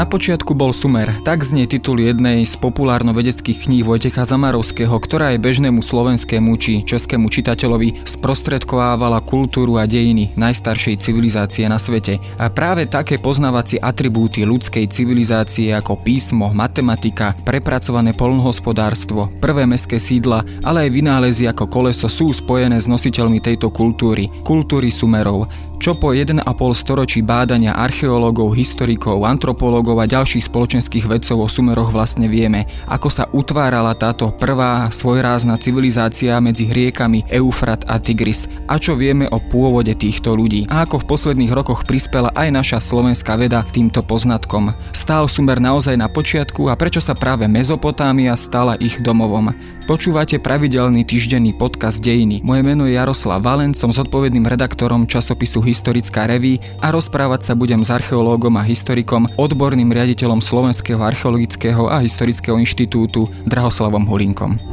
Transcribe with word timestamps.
Na 0.00 0.08
počiatku 0.08 0.56
bol 0.56 0.72
Sumer, 0.72 1.12
tak 1.28 1.44
znie 1.44 1.68
titul 1.68 2.00
jednej 2.00 2.48
z 2.48 2.56
populárno-vedeckých 2.56 3.68
kníh 3.68 3.84
Vojtecha 3.84 4.24
Zamarovského, 4.24 4.96
ktorá 4.96 5.36
aj 5.36 5.44
bežnému 5.44 5.84
slovenskému 5.84 6.56
či 6.56 6.80
českému 6.88 7.28
čitateľovi 7.28 8.08
sprostredkovávala 8.08 9.20
kultúru 9.20 9.76
a 9.76 9.84
dejiny 9.84 10.32
najstaršej 10.40 11.04
civilizácie 11.04 11.68
na 11.68 11.76
svete. 11.76 12.16
A 12.40 12.48
práve 12.48 12.88
také 12.88 13.20
poznávacie 13.20 13.76
atribúty 13.76 14.48
ľudskej 14.48 14.88
civilizácie 14.88 15.68
ako 15.76 16.00
písmo, 16.00 16.48
matematika, 16.48 17.36
prepracované 17.44 18.16
polnohospodárstvo, 18.16 19.28
prvé 19.36 19.68
meské 19.68 20.00
sídla, 20.00 20.48
ale 20.64 20.88
aj 20.88 20.96
vynálezy 20.96 21.44
ako 21.44 21.68
koleso 21.68 22.08
sú 22.08 22.32
spojené 22.32 22.80
s 22.80 22.88
nositeľmi 22.88 23.36
tejto 23.44 23.68
kultúry, 23.68 24.32
kultúry 24.48 24.88
Sumerov. 24.88 25.68
Čo 25.80 25.96
po 25.96 26.12
1,5 26.12 26.44
storočí 26.76 27.24
bádania 27.24 27.72
archeológov, 27.72 28.52
historikov, 28.52 29.24
antropológov 29.24 29.96
a 29.96 30.04
ďalších 30.04 30.52
spoločenských 30.52 31.08
vedcov 31.08 31.40
o 31.40 31.48
Sumeroch 31.48 31.88
vlastne 31.88 32.28
vieme, 32.28 32.68
ako 32.84 33.08
sa 33.08 33.24
utvárala 33.32 33.96
táto 33.96 34.28
prvá 34.28 34.92
svojrázna 34.92 35.56
civilizácia 35.56 36.36
medzi 36.36 36.68
riekami 36.68 37.24
Eufrat 37.32 37.88
a 37.88 37.96
Tigris 37.96 38.44
a 38.68 38.76
čo 38.76 38.92
vieme 38.92 39.24
o 39.32 39.40
pôvode 39.40 39.96
týchto 39.96 40.36
ľudí 40.36 40.68
a 40.68 40.84
ako 40.84 41.00
v 41.00 41.08
posledných 41.16 41.56
rokoch 41.56 41.88
prispela 41.88 42.28
aj 42.36 42.60
naša 42.60 42.78
slovenská 42.84 43.40
veda 43.40 43.64
k 43.64 43.80
týmto 43.80 44.04
poznatkom. 44.04 44.76
Stál 44.92 45.32
Sumer 45.32 45.64
naozaj 45.64 45.96
na 45.96 46.12
počiatku 46.12 46.68
a 46.68 46.76
prečo 46.76 47.00
sa 47.00 47.16
práve 47.16 47.48
Mezopotámia 47.48 48.36
stala 48.36 48.76
ich 48.76 49.00
domovom? 49.00 49.56
Počúvate 49.88 50.36
pravidelný 50.36 51.08
týždenný 51.08 51.56
podcast 51.56 52.04
Dejiny. 52.04 52.44
Moje 52.44 52.60
meno 52.60 52.84
je 52.84 53.00
Jaroslav 53.00 53.40
Valen, 53.40 53.72
som 53.72 53.88
zodpovedným 53.88 54.44
redaktorom 54.44 55.08
časopisu 55.08 55.64
Historická 55.64 56.28
reví 56.28 56.60
a 56.84 56.92
rozprávať 56.92 57.48
sa 57.48 57.52
budem 57.56 57.80
s 57.80 57.88
archeológom 57.88 58.56
a 58.60 58.66
historikom, 58.66 59.28
odborným 59.40 59.88
riaditeľom 59.88 60.44
Slovenského 60.44 61.00
archeologického 61.00 61.88
a 61.88 62.04
historického 62.04 62.60
inštitútu 62.60 63.28
Drahoslavom 63.48 64.04
Hulinkom. 64.04 64.69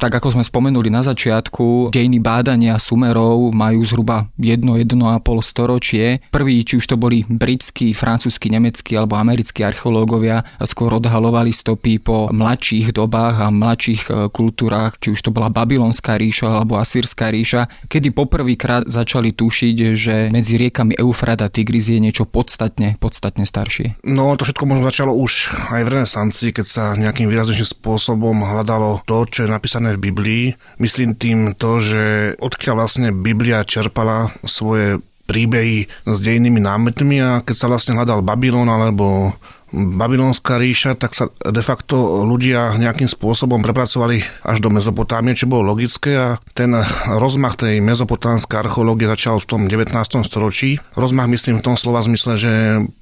Tak 0.00 0.16
ako 0.16 0.32
sme 0.32 0.40
spomenuli 0.40 0.88
na 0.88 1.04
začiatku, 1.04 1.92
dejiny 1.92 2.24
bádania 2.24 2.80
Sumerov 2.80 3.52
majú 3.52 3.84
zhruba 3.84 4.32
1-1,5 4.40 4.96
storočie. 5.44 6.24
Prvý, 6.32 6.64
či 6.64 6.80
už 6.80 6.88
to 6.88 6.96
boli 6.96 7.20
britskí, 7.28 7.92
francúzski, 7.92 8.48
nemeckí 8.48 8.96
alebo 8.96 9.20
americkí 9.20 9.60
archeológovia, 9.60 10.40
skôr 10.64 10.96
odhalovali 10.96 11.52
stopy 11.52 12.00
po 12.00 12.32
mladších 12.32 12.96
dobách 12.96 13.44
a 13.44 13.52
mladších 13.52 14.02
e, 14.08 14.12
kultúrách, 14.32 14.96
či 15.04 15.12
už 15.12 15.20
to 15.20 15.36
bola 15.36 15.52
Babylonská 15.52 16.16
ríša 16.16 16.48
alebo 16.48 16.80
Asýrská 16.80 17.28
ríša, 17.28 17.68
kedy 17.84 18.16
poprvýkrát 18.16 18.88
začali 18.88 19.36
tušiť, 19.36 19.76
že 20.00 20.32
medzi 20.32 20.56
riekami 20.56 20.96
Eufrat 20.96 21.44
a 21.44 21.52
Tigris 21.52 21.92
je 21.92 22.00
niečo 22.00 22.24
podstatne, 22.24 22.96
podstatne 22.96 23.44
staršie. 23.44 24.00
No 24.08 24.32
to 24.40 24.48
všetko 24.48 24.64
možno 24.64 24.88
začalo 24.88 25.12
už 25.12 25.52
aj 25.76 25.84
v 25.84 25.92
renesancii, 25.92 26.56
keď 26.56 26.64
sa 26.64 26.84
nejakým 26.96 27.28
výraznejším 27.28 27.68
spôsobom 27.68 28.48
hľadalo 28.48 29.04
to, 29.04 29.28
čo 29.28 29.44
je 29.44 29.52
napísané 29.52 29.89
v 29.96 30.04
Biblii. 30.12 30.44
Myslím 30.78 31.16
tým 31.16 31.56
to, 31.56 31.80
že 31.82 32.34
odkiaľ 32.38 32.74
vlastne 32.84 33.08
Biblia 33.10 33.66
čerpala 33.66 34.30
svoje 34.46 35.00
príbehy 35.30 35.86
s 36.10 36.18
dejnými 36.18 36.58
námetmi 36.58 37.22
a 37.22 37.30
keď 37.46 37.54
sa 37.54 37.70
vlastne 37.70 37.94
hľadal 37.94 38.26
Babylon 38.26 38.66
alebo 38.66 39.30
Babylonská 39.70 40.58
ríša, 40.58 40.98
tak 40.98 41.14
sa 41.14 41.30
de 41.30 41.62
facto 41.62 42.26
ľudia 42.26 42.74
nejakým 42.74 43.06
spôsobom 43.06 43.62
prepracovali 43.62 44.18
až 44.42 44.58
do 44.58 44.66
Mezopotámie, 44.66 45.38
čo 45.38 45.46
bolo 45.46 45.70
logické 45.70 46.18
a 46.18 46.42
ten 46.58 46.74
rozmach 47.06 47.54
tej 47.54 47.78
mezopotámskej 47.78 48.66
archeológie 48.66 49.06
začal 49.06 49.38
v 49.38 49.46
tom 49.46 49.60
19. 49.70 49.94
storočí. 50.26 50.82
Rozmach 50.98 51.30
myslím 51.30 51.62
v 51.62 51.66
tom 51.70 51.78
slova 51.78 52.02
zmysle, 52.02 52.34
že 52.34 52.52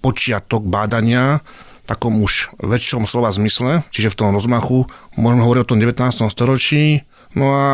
počiatok 0.05 0.69
bádania 0.69 1.41
takom 1.89 2.21
už 2.21 2.53
väčšom 2.61 3.09
slova 3.09 3.33
zmysle, 3.33 3.81
čiže 3.89 4.13
v 4.13 4.19
tom 4.21 4.37
rozmachu, 4.37 4.85
môžeme 5.17 5.43
hovoriť 5.43 5.63
o 5.65 5.71
tom 5.73 5.81
19. 5.81 6.29
storočí, 6.29 7.01
no 7.33 7.57
a 7.57 7.67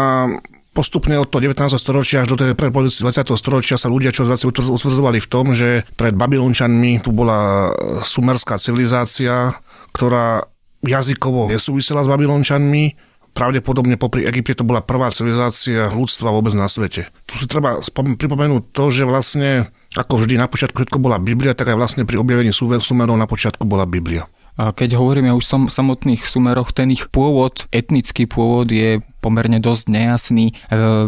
postupne 0.75 1.19
od 1.19 1.31
toho 1.31 1.43
19. 1.51 1.79
storočia 1.79 2.27
až 2.27 2.35
do 2.35 2.37
tej 2.39 2.59
polovice 2.59 3.03
20. 3.03 3.31
storočia 3.39 3.79
sa 3.79 3.87
ľudia 3.87 4.11
čo 4.11 4.27
utvrdzovali 4.27 5.23
v 5.23 5.31
tom, 5.31 5.55
že 5.55 5.87
pred 5.95 6.19
Babylončanmi 6.19 7.03
tu 7.03 7.15
bola 7.15 7.71
sumerská 8.03 8.59
civilizácia, 8.59 9.55
ktorá 9.95 10.43
jazykovo 10.83 11.49
nesúvisela 11.49 12.03
s 12.03 12.11
Babylončanmi, 12.11 12.99
pravdepodobne 13.35 13.95
popri 13.95 14.27
Egypte 14.27 14.63
to 14.63 14.65
bola 14.67 14.83
prvá 14.83 15.15
civilizácia 15.15 15.91
ľudstva 15.95 16.35
vôbec 16.35 16.55
na 16.59 16.67
svete. 16.67 17.11
Tu 17.25 17.41
si 17.41 17.47
treba 17.49 17.81
pripomenúť 18.21 18.77
to, 18.77 18.85
že 18.93 19.09
vlastne 19.09 19.65
ako 19.97 20.21
vždy 20.21 20.37
na 20.37 20.51
počiatku 20.51 20.77
všetko 20.85 20.99
bola 21.01 21.17
Biblia, 21.17 21.57
tak 21.57 21.73
aj 21.73 21.79
vlastne 21.79 22.03
pri 22.05 22.21
objavení 22.21 22.53
Sumerov 22.53 23.17
na 23.17 23.25
počiatku 23.25 23.65
bola 23.65 23.89
Biblia. 23.89 24.29
Keď 24.55 24.95
hovoríme 24.95 25.35
už 25.35 25.45
o 25.51 25.59
samotných 25.67 26.23
Sumeroch, 26.23 26.71
ten 26.71 26.87
ich 26.95 27.11
pôvod, 27.11 27.67
etnický 27.75 28.31
pôvod 28.31 28.71
je 28.71 29.03
pomerne 29.25 29.57
dosť 29.57 29.85
nejasný. 29.89 30.53
E, 30.53 30.55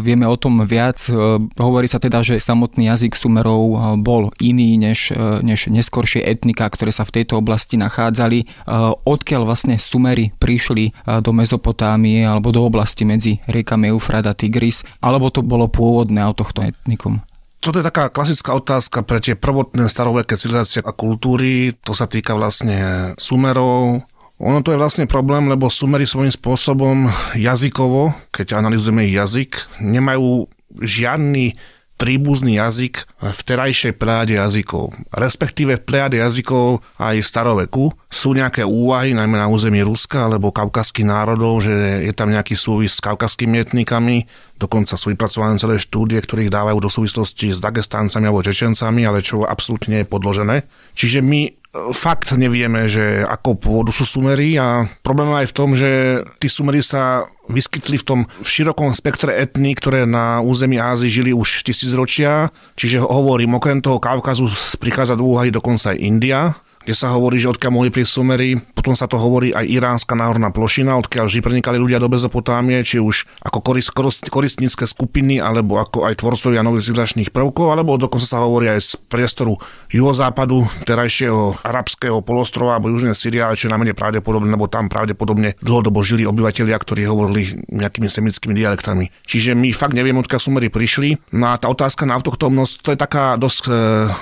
vieme 0.01 0.25
o 0.25 0.33
tom 0.33 0.65
viac. 0.65 1.05
E, 1.05 1.13
hovorí 1.61 1.85
sa 1.85 2.01
teda, 2.01 2.25
že 2.25 2.41
samotný 2.41 2.89
jazyk 2.89 3.13
Sumerov 3.13 3.63
e, 3.69 3.77
bol 4.01 4.33
iný 4.41 4.81
než, 4.81 5.13
než 5.45 5.69
neskoršie 5.69 6.25
etnika, 6.25 6.65
ktoré 6.65 6.89
sa 6.89 7.05
v 7.05 7.21
tejto 7.21 7.37
oblasti 7.37 7.77
nachádzali. 7.77 8.65
Odkiaľ 9.05 9.41
vlastne 9.45 9.77
Sumery 9.77 10.33
prišli 10.41 10.97
do 11.21 11.31
Mezopotámie 11.35 12.25
alebo 12.25 12.49
do 12.49 12.65
oblasti 12.65 13.05
medzi 13.05 13.37
riekami 13.45 13.93
Eufrat 13.93 14.25
a 14.25 14.33
Tigris, 14.33 14.81
alebo 14.97 15.29
to 15.29 15.45
bolo 15.45 15.69
pôvodné 15.69 16.23
autochton 16.23 16.73
etnikum? 16.73 17.26
Toto 17.57 17.81
je 17.81 17.87
taká 17.89 18.13
klasická 18.13 18.53
otázka 18.53 19.01
pre 19.01 19.17
tie 19.17 19.33
prvotné 19.33 19.89
staroveké 19.89 20.37
civilizácie 20.37 20.85
a 20.85 20.93
kultúry. 20.93 21.73
To 21.83 21.97
sa 21.97 22.05
týka 22.05 22.37
vlastne 22.37 23.11
Sumerov. 23.17 24.05
Ono 24.37 24.59
to 24.61 24.69
je 24.69 24.77
vlastne 24.77 25.09
problém, 25.09 25.49
lebo 25.49 25.73
Sumery 25.73 26.05
svojím 26.05 26.29
spôsobom 26.29 27.09
jazykovo, 27.33 28.13
keď 28.29 28.61
analizujeme 28.61 29.09
jazyk, 29.09 29.81
nemajú 29.81 30.45
žiadny 30.77 31.57
príbuzný 31.97 32.61
jazyk 32.61 33.09
v 33.17 33.39
terajšej 33.41 33.97
pláde 33.97 34.37
jazykov. 34.37 34.93
Respektíve 35.09 35.81
v 35.81 35.85
pláde 35.85 36.17
jazykov 36.21 36.85
aj 37.01 37.25
staroveku 37.25 37.89
sú 38.07 38.37
nejaké 38.37 38.61
úvahy, 38.61 39.17
najmä 39.17 39.41
na 39.41 39.49
území 39.49 39.81
Ruska 39.81 40.29
alebo 40.29 40.53
kaukazských 40.53 41.09
národov, 41.09 41.65
že 41.65 42.05
je 42.05 42.13
tam 42.13 42.29
nejaký 42.29 42.53
súvis 42.53 42.93
s 42.93 43.01
kaukazskými 43.01 43.57
etnikami, 43.57 44.29
dokonca 44.61 44.93
sú 44.93 45.09
vypracované 45.09 45.57
celé 45.57 45.81
štúdie, 45.81 46.21
ktorých 46.21 46.53
dávajú 46.53 46.77
do 46.77 46.89
súvislosti 46.93 47.49
s 47.51 47.59
Dagestáncami 47.59 48.29
alebo 48.29 48.45
Čečencami, 48.45 49.01
ale 49.01 49.25
čo 49.25 49.41
absolútne 49.43 50.05
je 50.05 50.09
podložené. 50.09 50.69
Čiže 50.93 51.25
my 51.25 51.56
fakt 51.93 52.33
nevieme, 52.33 52.87
že 52.87 53.23
ako 53.27 53.59
pôvodu 53.59 53.91
sú 53.91 54.07
Sumery 54.07 54.55
a 54.57 54.87
problém 55.03 55.29
aj 55.35 55.51
v 55.51 55.55
tom, 55.55 55.69
že 55.75 56.23
tí 56.39 56.47
Sumery 56.47 56.81
sa 56.81 57.27
vyskytli 57.47 57.95
v 57.99 58.05
tom 58.05 58.19
v 58.27 58.47
širokom 58.47 58.91
spektre 58.95 59.35
etní, 59.35 59.75
ktoré 59.75 60.03
na 60.03 60.43
území 60.43 60.79
Ázii 60.79 61.11
žili 61.11 61.31
už 61.31 61.63
tisícročia. 61.63 62.51
Čiže 62.75 63.03
hovorím, 63.03 63.55
okrem 63.59 63.79
toho 63.79 64.01
Kaukazu 64.01 64.51
prichádza 64.79 65.15
do 65.15 65.27
úvahy 65.27 65.51
dokonca 65.51 65.95
aj 65.95 66.01
India, 66.01 66.55
kde 66.87 66.95
sa 66.95 67.11
hovorí, 67.11 67.35
že 67.35 67.51
odkiaľ 67.51 67.71
mohli 67.75 67.91
prísť 67.91 68.15
Sumery. 68.15 68.55
Potom 68.71 68.95
sa 68.95 69.11
to 69.11 69.19
hovorí 69.19 69.51
aj 69.51 69.67
iránska 69.67 70.15
náhorná 70.15 70.55
plošina, 70.55 70.95
odkiaľ 70.95 71.27
vždy 71.27 71.43
prenikali 71.43 71.75
ľudia 71.75 71.99
do 71.99 72.07
Mezopotámie, 72.07 72.79
či 72.79 73.03
už 73.03 73.27
ako 73.43 73.59
korist, 73.59 73.91
korist, 73.91 74.23
koristnícke 74.31 74.87
skupiny, 74.87 75.43
alebo 75.43 75.83
ako 75.83 76.07
aj 76.07 76.23
tvorcovia 76.23 76.63
nových 76.63 76.87
civilizačných 76.87 77.35
prvkov, 77.35 77.75
alebo 77.75 77.99
dokonca 77.99 78.23
sa 78.23 78.39
hovorí 78.39 78.71
aj 78.71 78.79
z 78.79 78.91
priestoru 79.11 79.59
juhozápadu, 79.91 80.63
terajšieho 80.87 81.59
arabského 81.59 82.23
polostrova 82.23 82.79
alebo 82.79 82.87
južnej 82.87 83.19
Syrie, 83.19 83.43
ale 83.43 83.59
čo 83.59 83.67
je 83.67 83.75
najmenej 83.75 83.91
pravdepodobné, 83.91 84.47
lebo 84.47 84.71
tam 84.71 84.87
pravdepodobne 84.87 85.59
dlhodobo 85.59 85.99
žili 86.07 86.23
obyvateľia, 86.23 86.79
ktorí 86.79 87.03
hovorili 87.03 87.67
nejakými 87.67 88.07
semickými 88.07 88.55
dialektami. 88.55 89.11
Čiže 89.27 89.59
my 89.59 89.75
fakt 89.75 89.91
nevieme, 89.91 90.23
odkiaľ 90.23 90.39
Sumery 90.39 90.71
prišli. 90.71 91.35
No 91.35 91.51
a 91.51 91.59
tá 91.59 91.67
otázka 91.67 92.07
na 92.07 92.15
autochtónnosť, 92.15 92.73
to 92.79 92.95
je 92.95 92.97
taká 93.03 93.35
dosť 93.35 93.63
e, 93.67 93.71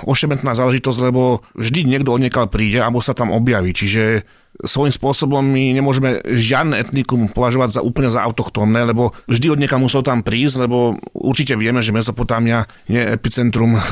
ošemetná 0.02 0.58
záležitosť, 0.58 0.98
lebo 1.06 1.46
vždy 1.54 1.86
niekto 1.86 2.10
odniekal 2.10 2.50
príde 2.56 2.80
alebo 2.80 3.04
sa 3.04 3.12
tam 3.12 3.28
objaví. 3.28 3.76
Čiže 3.76 4.24
svojím 4.64 4.94
spôsobom 4.94 5.44
my 5.44 5.76
nemôžeme 5.76 6.24
žiadne 6.24 6.80
etnikum 6.80 7.28
považovať 7.28 7.76
za 7.76 7.80
úplne 7.84 8.08
za 8.08 8.24
autochtónne, 8.24 8.88
lebo 8.88 9.12
vždy 9.28 9.52
od 9.52 9.60
nieka 9.60 9.76
musel 9.76 10.00
tam 10.00 10.24
prísť, 10.24 10.64
lebo 10.64 10.96
určite 11.12 11.52
vieme, 11.60 11.84
že 11.84 11.92
Mezopotámia 11.92 12.64
je 12.88 12.96
epicentrum 12.96 13.76
eh, 13.76 13.82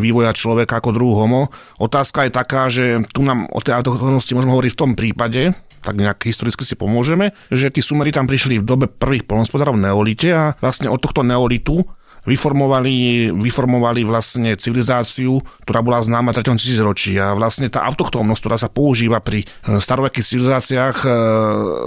vývoja 0.00 0.32
človeka 0.32 0.80
ako 0.80 0.96
druhú 0.96 1.14
homo. 1.20 1.52
Otázka 1.76 2.24
je 2.24 2.32
taká, 2.32 2.62
že 2.72 3.04
tu 3.12 3.20
nám 3.20 3.44
o 3.52 3.60
tej 3.60 3.76
autochtónnosti 3.76 4.32
môžeme 4.32 4.56
hovoriť 4.56 4.72
v 4.72 4.80
tom 4.80 4.92
prípade, 4.96 5.52
tak 5.84 6.02
nejak 6.02 6.26
historicky 6.26 6.66
si 6.66 6.74
pomôžeme, 6.74 7.30
že 7.52 7.70
tí 7.70 7.78
Sumeri 7.78 8.10
tam 8.10 8.26
prišli 8.26 8.58
v 8.58 8.66
dobe 8.66 8.90
prvých 8.90 9.28
polnospodárov 9.28 9.78
neolite 9.78 10.34
a 10.34 10.58
vlastne 10.58 10.90
od 10.90 10.98
tohto 10.98 11.22
neolitu 11.22 11.86
vyformovali, 12.26 13.30
vyformovali 13.32 14.02
vlastne 14.02 14.58
civilizáciu, 14.58 15.38
ktorá 15.62 15.80
bola 15.80 16.02
známa 16.02 16.34
3. 16.34 16.58
tisícročí. 16.58 17.16
A 17.16 17.32
vlastne 17.38 17.70
tá 17.70 17.86
autochtónnosť, 17.86 18.40
ktorá 18.42 18.58
sa 18.58 18.68
používa 18.68 19.22
pri 19.22 19.46
e, 19.46 19.78
starovekých 19.78 20.26
civilizáciách, 20.26 20.96
e, 21.06 21.08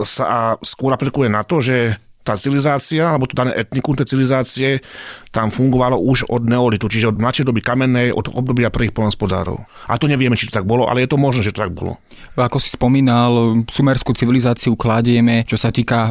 sa 0.07 0.55
skôr 0.63 0.95
aplikuje 0.95 1.27
na 1.27 1.43
to, 1.43 1.59
že 1.59 1.99
tá 2.23 2.35
civilizácia, 2.35 3.09
alebo 3.09 3.25
to 3.25 3.33
dané 3.33 3.57
etnikum 3.57 3.95
tej 3.97 4.13
civilizácie 4.13 4.83
tam 5.29 5.53
fungovalo 5.53 6.01
už 6.01 6.25
od 6.29 6.45
neolitu, 6.49 6.89
čiže 6.89 7.13
od 7.13 7.21
mladšej 7.21 7.45
doby 7.45 7.61
kamennej, 7.61 8.09
od 8.09 8.33
obdobia 8.33 8.73
prvých 8.73 8.93
polnospodárov. 8.97 9.61
A 9.85 9.97
to 10.01 10.09
nevieme, 10.09 10.33
či 10.33 10.49
to 10.49 10.57
tak 10.57 10.65
bolo, 10.65 10.89
ale 10.89 11.05
je 11.05 11.09
to 11.13 11.21
možné, 11.21 11.45
že 11.45 11.53
to 11.53 11.61
tak 11.61 11.73
bolo. 11.73 12.01
Ako 12.39 12.57
si 12.57 12.71
spomínal, 12.71 13.61
sumerskú 13.67 14.15
civilizáciu 14.15 14.79
kladieme, 14.79 15.43
čo 15.43 15.59
sa 15.59 15.69
týka 15.75 16.09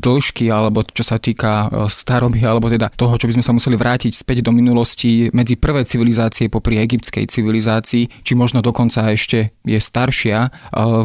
dĺžky, 0.00 0.48
alebo 0.48 0.82
čo 0.82 1.04
sa 1.04 1.20
týka 1.20 1.68
e, 1.68 1.86
staroby, 1.92 2.40
alebo 2.42 2.72
teda 2.72 2.88
toho, 2.96 3.14
čo 3.20 3.28
by 3.28 3.36
sme 3.36 3.44
sa 3.44 3.52
museli 3.52 3.76
vrátiť 3.76 4.12
späť 4.16 4.40
do 4.40 4.56
minulosti 4.56 5.28
medzi 5.36 5.60
prvé 5.60 5.84
civilizácie 5.84 6.48
popri 6.48 6.80
egyptskej 6.80 7.28
civilizácii, 7.28 8.24
či 8.24 8.32
možno 8.32 8.64
dokonca 8.64 9.12
ešte 9.12 9.52
je 9.68 9.76
staršia. 9.76 10.48
E, 10.48 10.50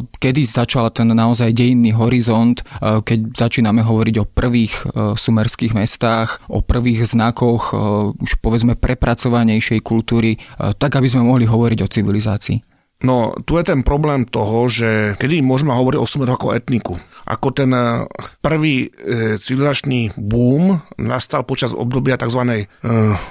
kedy 0.08 0.42
začal 0.48 0.88
ten 0.96 1.12
naozaj 1.12 1.52
dejinný 1.52 1.92
horizont, 1.92 2.64
e, 2.64 3.04
keď 3.04 3.36
začíname 3.36 3.84
hovoriť 3.84 4.16
o 4.24 4.30
prvých 4.30 4.74
sumerských 4.94 5.76
mestách, 5.76 6.40
o 6.48 6.64
prvých 6.64 7.03
znakoch 7.06 7.76
už 8.18 8.32
povedzme 8.40 8.80
prepracovanejšej 8.80 9.80
kultúry, 9.84 10.40
tak 10.78 10.98
aby 10.98 11.08
sme 11.08 11.28
mohli 11.28 11.46
hovoriť 11.48 11.80
o 11.84 11.92
civilizácii. 11.92 12.74
No, 13.04 13.36
tu 13.44 13.60
je 13.60 13.68
ten 13.68 13.84
problém 13.84 14.24
toho, 14.24 14.72
že 14.72 15.20
kedy 15.20 15.44
môžeme 15.44 15.76
hovoriť 15.76 16.00
o 16.00 16.08
Sumeru 16.08 16.40
ako 16.40 16.56
etniku. 16.56 16.96
Ako 17.28 17.52
ten 17.52 17.76
e, 17.76 18.08
prvý 18.40 18.88
e, 18.88 19.36
civilizačný 19.36 20.16
boom 20.16 20.80
nastal 20.96 21.44
počas 21.44 21.76
obdobia 21.76 22.16
tzv. 22.16 22.40
E, 22.48 22.66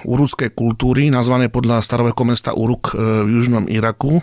urúckej 0.05 0.53
kultúry, 0.53 1.09
nazvané 1.09 1.49
podľa 1.49 1.81
starovekého 1.81 2.29
mesta 2.29 2.53
Uruk 2.53 2.93
e, 2.93 3.25
v 3.25 3.29
južnom 3.41 3.65
Iraku. 3.65 4.21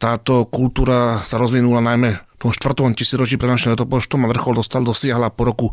Táto 0.00 0.48
kultúra 0.48 1.20
sa 1.20 1.36
rozvinula 1.36 1.84
najmä 1.84 2.16
v 2.16 2.36
tom 2.40 2.52
4. 2.56 2.96
tisíročí 2.96 3.36
pred 3.36 3.52
našim 3.52 3.76
letopočtom 3.76 4.24
a 4.24 4.32
vrchol 4.32 4.64
dostal 4.64 4.80
dosiahla 4.80 5.28
po 5.28 5.44
roku 5.44 5.66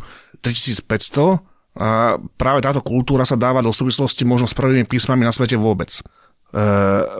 3500 0.44 1.53
a 1.74 2.22
práve 2.38 2.62
táto 2.62 2.80
kultúra 2.80 3.26
sa 3.26 3.34
dáva 3.34 3.58
do 3.58 3.74
súvislosti 3.74 4.22
možno 4.22 4.46
s 4.46 4.54
prvými 4.54 4.86
písmami 4.86 5.26
na 5.26 5.34
svete 5.34 5.58
vôbec. 5.58 5.90
E, 5.90 6.02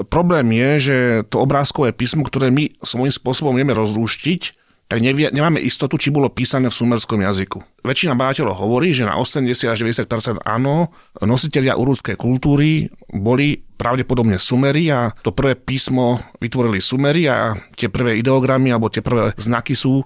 problém 0.06 0.46
je, 0.54 0.70
že 0.78 0.96
to 1.26 1.42
obrázkové 1.42 1.90
písmo, 1.90 2.22
ktoré 2.22 2.54
my 2.54 2.70
svojím 2.78 3.10
spôsobom 3.10 3.58
vieme 3.58 3.74
rozlúštiť, 3.74 4.64
tak 4.84 5.00
nevie, 5.00 5.32
nemáme 5.32 5.58
istotu, 5.64 5.96
či 5.96 6.12
bolo 6.12 6.28
písané 6.28 6.68
v 6.68 6.76
sumerskom 6.76 7.18
jazyku. 7.18 7.82
Väčšina 7.82 8.14
báteľov 8.14 8.62
hovorí, 8.62 8.92
že 8.92 9.08
na 9.08 9.16
80 9.16 9.72
až 9.72 9.80
90 9.80 10.06
áno, 10.44 10.92
nositeľia 11.24 11.74
urúdskej 11.74 12.14
kultúry 12.20 12.92
boli 13.10 13.64
pravdepodobne 13.74 14.36
Sumeri 14.38 14.92
a 14.92 15.10
to 15.24 15.32
prvé 15.34 15.56
písmo 15.56 16.20
vytvorili 16.38 16.78
Sumeri 16.84 17.26
a 17.26 17.56
tie 17.74 17.88
prvé 17.88 18.20
ideogramy 18.20 18.70
alebo 18.70 18.92
tie 18.92 19.00
prvé 19.00 19.32
znaky 19.34 19.72
sú 19.74 19.98
e, 19.98 20.04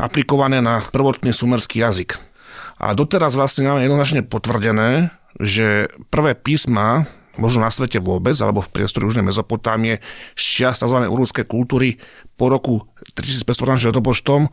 aplikované 0.00 0.62
na 0.62 0.80
prvotný 0.80 1.34
sumerský 1.34 1.82
jazyk. 1.82 2.31
A 2.82 2.98
doteraz 2.98 3.38
vlastne 3.38 3.70
máme 3.70 3.86
jednoznačne 3.86 4.26
potvrdené, 4.26 5.14
že 5.38 5.86
prvé 6.10 6.34
písma 6.34 7.06
možno 7.40 7.64
na 7.64 7.72
svete 7.72 7.96
vôbec, 8.02 8.36
alebo 8.42 8.60
v 8.60 8.72
priestore 8.72 9.08
Južnej 9.08 9.24
Mezopotámie, 9.24 10.04
z 10.36 10.42
čias 10.42 10.82
tzv. 10.82 10.98
urúskej 11.08 11.48
kultúry 11.48 11.96
po 12.36 12.52
roku 12.52 12.84
3500 13.16 13.88
letopočtom 13.88 14.44
e, 14.44 14.50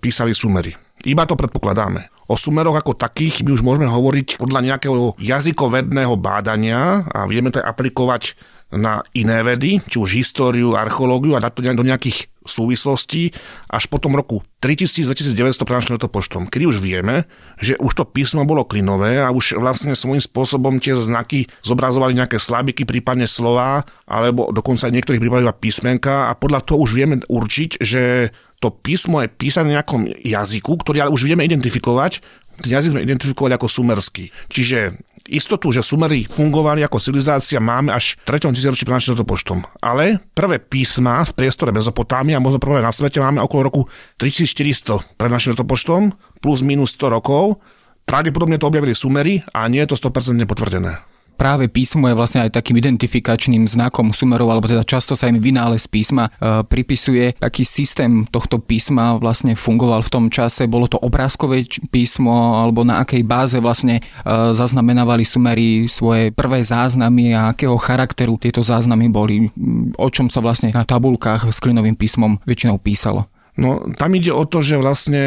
písali 0.00 0.34
Sumery. 0.34 0.74
Iba 1.06 1.28
to 1.28 1.38
predpokladáme. 1.38 2.10
O 2.28 2.34
Sumeroch 2.34 2.76
ako 2.76 2.98
takých 2.98 3.46
my 3.46 3.54
už 3.54 3.62
môžeme 3.62 3.86
hovoriť 3.86 4.42
podľa 4.42 4.60
nejakého 4.60 5.16
jazykovedného 5.16 6.14
bádania 6.18 7.06
a 7.08 7.24
vieme 7.24 7.48
to 7.54 7.62
aj 7.62 7.70
aplikovať 7.72 8.22
na 8.68 9.00
iné 9.16 9.40
vedy, 9.40 9.80
či 9.80 9.96
už 9.96 10.12
históriu, 10.12 10.76
archeológiu 10.76 11.38
a 11.38 11.40
dať 11.40 11.52
to 11.56 11.60
do 11.72 11.88
nejakých 11.88 12.28
súvislostí 12.48 13.30
až 13.68 13.84
po 13.86 14.00
tom 14.00 14.16
roku 14.16 14.40
3000-2900 14.64 15.68
pred 15.68 15.86
letopočtom, 15.94 16.42
kedy 16.50 16.64
už 16.66 16.78
vieme, 16.82 17.28
že 17.62 17.78
už 17.78 17.92
to 17.94 18.04
písmo 18.08 18.42
bolo 18.42 18.66
klinové 18.66 19.22
a 19.22 19.30
už 19.30 19.60
vlastne 19.62 19.94
svojím 19.94 20.18
spôsobom 20.18 20.82
tie 20.82 20.98
znaky 20.98 21.46
zobrazovali 21.62 22.18
nejaké 22.18 22.42
slabiky, 22.42 22.82
prípadne 22.82 23.30
slova, 23.30 23.86
alebo 24.08 24.50
dokonca 24.50 24.90
aj 24.90 24.94
niektorých 24.98 25.22
prípadoch 25.22 25.46
iba 25.46 25.54
písmenka 25.54 26.14
a 26.28 26.32
podľa 26.34 26.66
toho 26.66 26.82
už 26.82 26.90
vieme 26.96 27.22
určiť, 27.22 27.78
že 27.78 28.34
to 28.58 28.74
písmo 28.74 29.22
je 29.22 29.30
písané 29.30 29.70
v 29.70 29.76
nejakom 29.78 30.02
jazyku, 30.26 30.82
ktorý 30.82 31.06
ale 31.06 31.14
už 31.14 31.30
vieme 31.30 31.46
identifikovať, 31.46 32.18
ten 32.58 32.74
jazyk 32.74 32.90
sme 32.90 33.06
identifikovali 33.06 33.54
ako 33.54 33.70
sumerský. 33.70 34.34
Čiže 34.50 34.98
Istotu, 35.28 35.68
že 35.68 35.84
Sumeri 35.84 36.24
fungovali 36.24 36.80
ako 36.80 36.96
civilizácia 36.96 37.60
máme 37.60 37.92
až 37.92 38.16
v 38.24 38.40
3. 38.40 38.48
tisíročí 38.48 38.88
pred 38.88 38.96
našim 38.96 39.12
poštom. 39.28 39.60
Ale 39.76 40.24
prvé 40.32 40.56
písma 40.56 41.20
v 41.20 41.36
priestore 41.36 41.68
Mezopotámie 41.68 42.32
a 42.32 42.40
možno 42.40 42.56
prvé 42.56 42.80
na 42.80 42.88
svete 42.88 43.20
máme 43.20 43.44
okolo 43.44 43.68
roku 43.68 43.82
3400 44.16 45.20
pred 45.20 45.28
našim 45.28 45.52
poštom, 45.52 46.16
plus 46.40 46.64
minus 46.64 46.96
100 46.96 47.20
rokov. 47.20 47.60
Pravdepodobne 48.08 48.56
to 48.56 48.72
objavili 48.72 48.96
Sumeri 48.96 49.44
a 49.52 49.68
nie 49.68 49.84
je 49.84 49.92
to 49.92 50.00
100% 50.00 50.40
potvrdené 50.48 51.07
práve 51.38 51.70
písmo 51.70 52.10
je 52.10 52.18
vlastne 52.18 52.42
aj 52.42 52.58
takým 52.58 52.82
identifikačným 52.82 53.70
znakom 53.70 54.10
sumerov, 54.10 54.50
alebo 54.50 54.66
teda 54.66 54.82
často 54.82 55.14
sa 55.14 55.30
im 55.30 55.38
vynález 55.38 55.86
písma 55.86 56.34
e, 56.34 56.66
pripisuje. 56.66 57.38
Aký 57.38 57.62
systém 57.62 58.26
tohto 58.26 58.58
písma 58.58 59.14
vlastne 59.22 59.54
fungoval 59.54 60.02
v 60.02 60.10
tom 60.10 60.24
čase? 60.26 60.66
Bolo 60.66 60.90
to 60.90 60.98
obrázkové 60.98 61.62
písmo, 61.94 62.58
alebo 62.58 62.82
na 62.82 62.98
akej 63.06 63.22
báze 63.22 63.56
vlastne 63.62 64.02
e, 64.02 64.32
zaznamenávali 64.52 65.22
sumery 65.22 65.86
svoje 65.86 66.34
prvé 66.34 66.66
záznamy 66.66 67.38
a 67.38 67.54
akého 67.54 67.78
charakteru 67.78 68.34
tieto 68.34 68.66
záznamy 68.66 69.06
boli? 69.06 69.54
O 69.94 70.10
čom 70.10 70.26
sa 70.26 70.42
vlastne 70.42 70.74
na 70.74 70.82
tabulkách 70.82 71.54
s 71.54 71.62
klinovým 71.62 71.94
písmom 71.94 72.42
väčšinou 72.42 72.82
písalo? 72.82 73.30
No, 73.58 73.82
tam 73.98 74.14
ide 74.14 74.30
o 74.30 74.46
to, 74.46 74.62
že 74.62 74.78
vlastne 74.78 75.22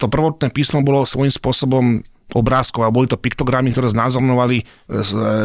to 0.00 0.08
prvotné 0.08 0.48
písmo 0.48 0.80
bolo 0.80 1.04
svojím 1.04 1.28
spôsobom 1.28 1.84
obrázkov 2.34 2.82
a 2.84 2.90
boli 2.90 3.06
to 3.06 3.16
piktogramy, 3.16 3.70
ktoré 3.70 3.94
znázornovali 3.94 4.56
e, 4.60 4.64
e, 4.66 5.04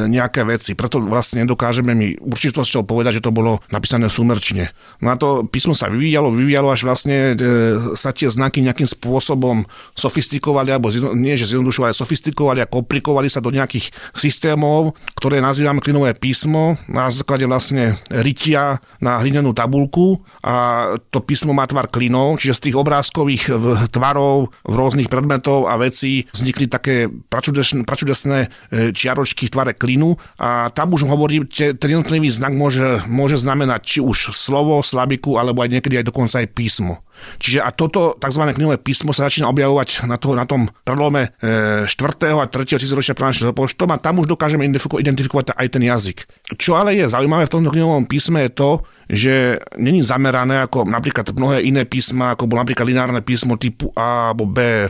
nejaké 0.10 0.42
veci. 0.44 0.74
Preto 0.74 0.98
vlastne 0.98 1.46
nedokážeme 1.46 1.94
mi 1.94 2.18
určitosťou 2.18 2.84
povedať, 2.84 3.22
že 3.22 3.26
to 3.30 3.32
bolo 3.32 3.62
napísané 3.70 4.10
v 4.10 4.18
sumerčine. 4.18 4.66
No 5.06 5.14
to 5.16 5.46
písmo 5.46 5.78
sa 5.78 5.88
vyvíjalo, 5.88 6.34
vyvíjalo, 6.34 6.74
až 6.74 6.90
vlastne 6.90 7.38
e, 7.38 7.94
sa 7.94 8.10
tie 8.10 8.26
znaky 8.26 8.66
nejakým 8.66 8.90
spôsobom 8.90 9.70
sofistikovali, 9.94 10.74
alebo 10.74 10.90
nie, 11.14 11.38
že 11.38 11.54
zjednodušovali, 11.54 11.94
sofistikovali 11.94 12.60
a 12.66 12.72
komplikovali 12.72 13.30
sa 13.30 13.40
do 13.40 13.54
nejakých 13.54 13.94
systémov, 14.18 14.98
ktoré 15.14 15.38
nazývame 15.40 15.86
klinové 15.86 16.18
písmo 16.18 16.76
na 16.90 17.08
základe 17.14 17.46
vlastne 17.46 17.94
rytia 18.10 18.82
na 18.98 19.22
hlinenú 19.22 19.54
tabulku 19.54 20.26
a 20.42 20.90
to 21.14 21.22
písmo 21.22 21.54
má 21.54 21.70
tvar 21.70 21.92
klinov, 21.92 22.42
čiže 22.42 22.58
z 22.58 22.64
tých 22.70 22.76
obrázkových 22.80 23.44
tvarov 23.94 24.50
v 24.66 24.74
rôznych 24.74 25.12
predmetov 25.12 25.70
a 25.70 25.78
vecí 25.78 26.26
vznikli 26.34 26.66
tak 26.66 26.79
také 26.80 27.12
pračudesné, 27.12 27.84
pračudesné 27.84 28.48
e, 28.48 28.96
čiaročky 28.96 29.52
v 29.52 29.54
tvare 29.54 29.74
klinu 29.76 30.16
a 30.40 30.72
tam 30.72 30.96
už 30.96 31.04
hovorí, 31.04 31.44
ten 31.52 31.76
jednotlivý 31.76 32.32
znak 32.32 32.56
môže, 32.56 33.04
môže 33.12 33.36
znamenať 33.36 33.82
či 33.84 34.00
už 34.00 34.32
slovo, 34.32 34.80
slabiku, 34.80 35.36
alebo 35.36 35.60
aj 35.60 35.76
niekedy 35.76 36.00
aj 36.00 36.08
dokonca 36.08 36.40
aj 36.40 36.48
písmo. 36.56 37.04
Čiže 37.38 37.60
a 37.64 37.70
toto 37.72 38.16
tzv. 38.18 38.44
knihové 38.56 38.78
písmo 38.80 39.16
sa 39.16 39.28
začína 39.28 39.50
objavovať 39.52 40.06
na, 40.10 40.20
toho, 40.20 40.34
na 40.36 40.46
tom 40.46 40.68
prelome 40.84 41.36
e, 41.40 41.88
4. 41.88 42.36
a 42.36 42.46
3. 42.48 42.80
tisícročia 42.80 43.16
pred 43.16 43.32
našim 43.32 43.50
a 43.50 43.98
tam 43.98 44.22
už 44.22 44.28
dokážeme 44.30 44.66
identifikovať 44.70 45.56
aj 45.56 45.68
ten 45.72 45.84
jazyk. 45.84 46.18
Čo 46.56 46.78
ale 46.78 46.96
je 46.96 47.10
zaujímavé 47.10 47.48
v 47.48 47.54
tomto 47.54 47.74
knihovom 47.74 48.06
písme 48.06 48.46
je 48.48 48.52
to, 48.54 48.70
že 49.10 49.58
není 49.82 50.06
zamerané 50.06 50.62
ako 50.70 50.86
napríklad 50.86 51.34
mnohé 51.34 51.66
iné 51.66 51.82
písma, 51.90 52.38
ako 52.38 52.46
bolo 52.46 52.62
napríklad 52.62 52.86
lineárne 52.86 53.26
písmo 53.26 53.58
typu 53.58 53.90
A 53.98 54.30
alebo 54.30 54.46
B 54.46 54.86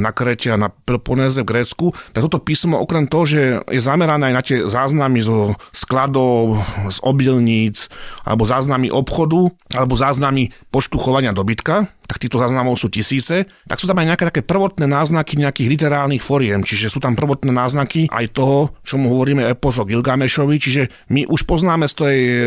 na 0.00 0.08
Krete 0.16 0.48
a 0.48 0.56
na 0.56 0.72
Peloponéze 0.72 1.44
v 1.44 1.52
Grécku, 1.52 1.92
tak 2.16 2.24
toto 2.24 2.40
písmo 2.40 2.80
okrem 2.80 3.04
toho, 3.04 3.28
že 3.28 3.40
je 3.68 3.80
zamerané 3.84 4.32
aj 4.32 4.34
na 4.34 4.42
tie 4.42 4.58
záznamy 4.64 5.20
zo 5.20 5.52
skladov, 5.76 6.56
z 6.88 6.98
obilníc, 7.04 7.92
alebo 8.24 8.48
záznamy 8.48 8.88
obchodu, 8.88 9.52
alebo 9.76 9.94
záznamy 10.00 10.48
počtu 10.72 10.96
chovania 10.96 11.36
dobytka, 11.36 11.67
tak 12.08 12.16
týchto 12.24 12.40
záznamov 12.40 12.80
sú 12.80 12.88
tisíce, 12.88 13.44
tak 13.68 13.76
sú 13.76 13.84
tam 13.84 14.00
aj 14.00 14.08
nejaké 14.08 14.24
také 14.32 14.40
prvotné 14.40 14.88
náznaky 14.88 15.36
nejakých 15.36 15.68
literálnych 15.76 16.24
foriem, 16.24 16.64
čiže 16.64 16.88
sú 16.88 17.04
tam 17.04 17.12
prvotné 17.12 17.52
náznaky 17.52 18.08
aj 18.08 18.32
toho, 18.32 18.72
čo 18.80 18.96
mu 18.96 19.12
hovoríme 19.12 19.44
epos 19.44 19.76
o 19.76 19.84
Gilgamešovi, 19.84 20.56
čiže 20.56 20.82
my 21.12 21.28
už 21.28 21.44
poznáme 21.44 21.84
z 21.84 21.94
tej 22.00 22.18
e, 22.24 22.38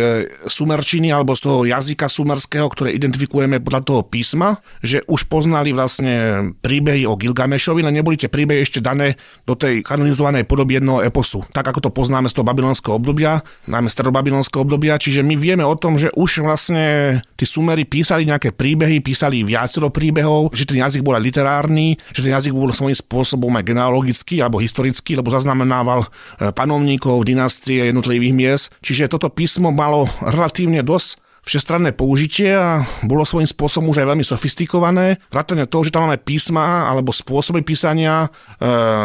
sumerčiny 0.49 1.13
alebo 1.13 1.37
z 1.37 1.45
toho 1.45 1.69
jazyka 1.69 2.09
sumerského, 2.09 2.65
ktoré 2.73 2.97
identifikujeme 2.97 3.61
podľa 3.61 3.81
toho 3.85 4.01
písma, 4.01 4.57
že 4.81 5.05
už 5.05 5.29
poznali 5.29 5.77
vlastne 5.77 6.49
príbehy 6.65 7.05
o 7.05 7.13
Gilgamešovi, 7.13 7.85
ale 7.85 7.93
neboli 7.93 8.17
tie 8.17 8.33
príbehy 8.33 8.65
ešte 8.65 8.81
dané 8.81 9.13
do 9.45 9.53
tej 9.53 9.85
kanonizovanej 9.85 10.49
podoby 10.49 10.81
jednoho 10.81 11.05
eposu, 11.05 11.45
tak 11.53 11.69
ako 11.69 11.85
to 11.85 11.89
poznáme 11.93 12.25
z 12.25 12.33
toho 12.33 12.49
babylonského 12.49 12.97
obdobia, 12.97 13.45
najmä 13.69 13.93
starobabylonského 13.93 14.65
obdobia, 14.65 14.97
čiže 14.97 15.21
my 15.21 15.37
vieme 15.37 15.61
o 15.61 15.77
tom, 15.77 16.01
že 16.01 16.09
už 16.17 16.41
vlastne 16.41 17.21
tí 17.37 17.45
sumery 17.45 17.85
písali 17.85 18.25
nejaké 18.25 18.49
príbehy, 18.49 19.10
písali 19.11 19.43
viacero 19.43 19.91
príbehov, 19.91 20.55
že 20.55 20.63
ten 20.63 20.79
jazyk 20.79 21.03
bol 21.03 21.19
aj 21.19 21.23
literárny, 21.27 21.99
že 22.15 22.23
ten 22.23 22.31
jazyk 22.31 22.55
bol 22.55 22.71
svojím 22.71 22.95
spôsobom 22.95 23.51
aj 23.59 23.67
genealogický 23.67 24.39
alebo 24.39 24.63
historický, 24.63 25.19
lebo 25.19 25.27
zaznamenával 25.27 26.07
e, 26.07 26.55
panovníkov, 26.55 27.27
dynastie 27.27 27.91
jednotlivých 27.91 28.33
miest. 28.33 28.65
Čiže 28.79 29.11
toto 29.11 29.27
písmo 29.27 29.75
malo 29.75 30.07
relatívne 30.23 30.79
dosť 30.79 31.20
všestranné 31.41 31.97
použitie 31.97 32.53
a 32.53 32.85
bolo 33.05 33.25
svojím 33.25 33.49
spôsobom 33.49 33.89
už 33.89 34.05
aj 34.05 34.07
veľmi 34.13 34.25
sofistikované. 34.25 35.17
Vrátane 35.33 35.65
toho, 35.65 35.81
že 35.81 35.93
tam 35.93 36.05
máme 36.05 36.21
písma 36.21 36.85
alebo 36.85 37.09
spôsoby 37.09 37.65
písania 37.65 38.25
e, 38.25 38.29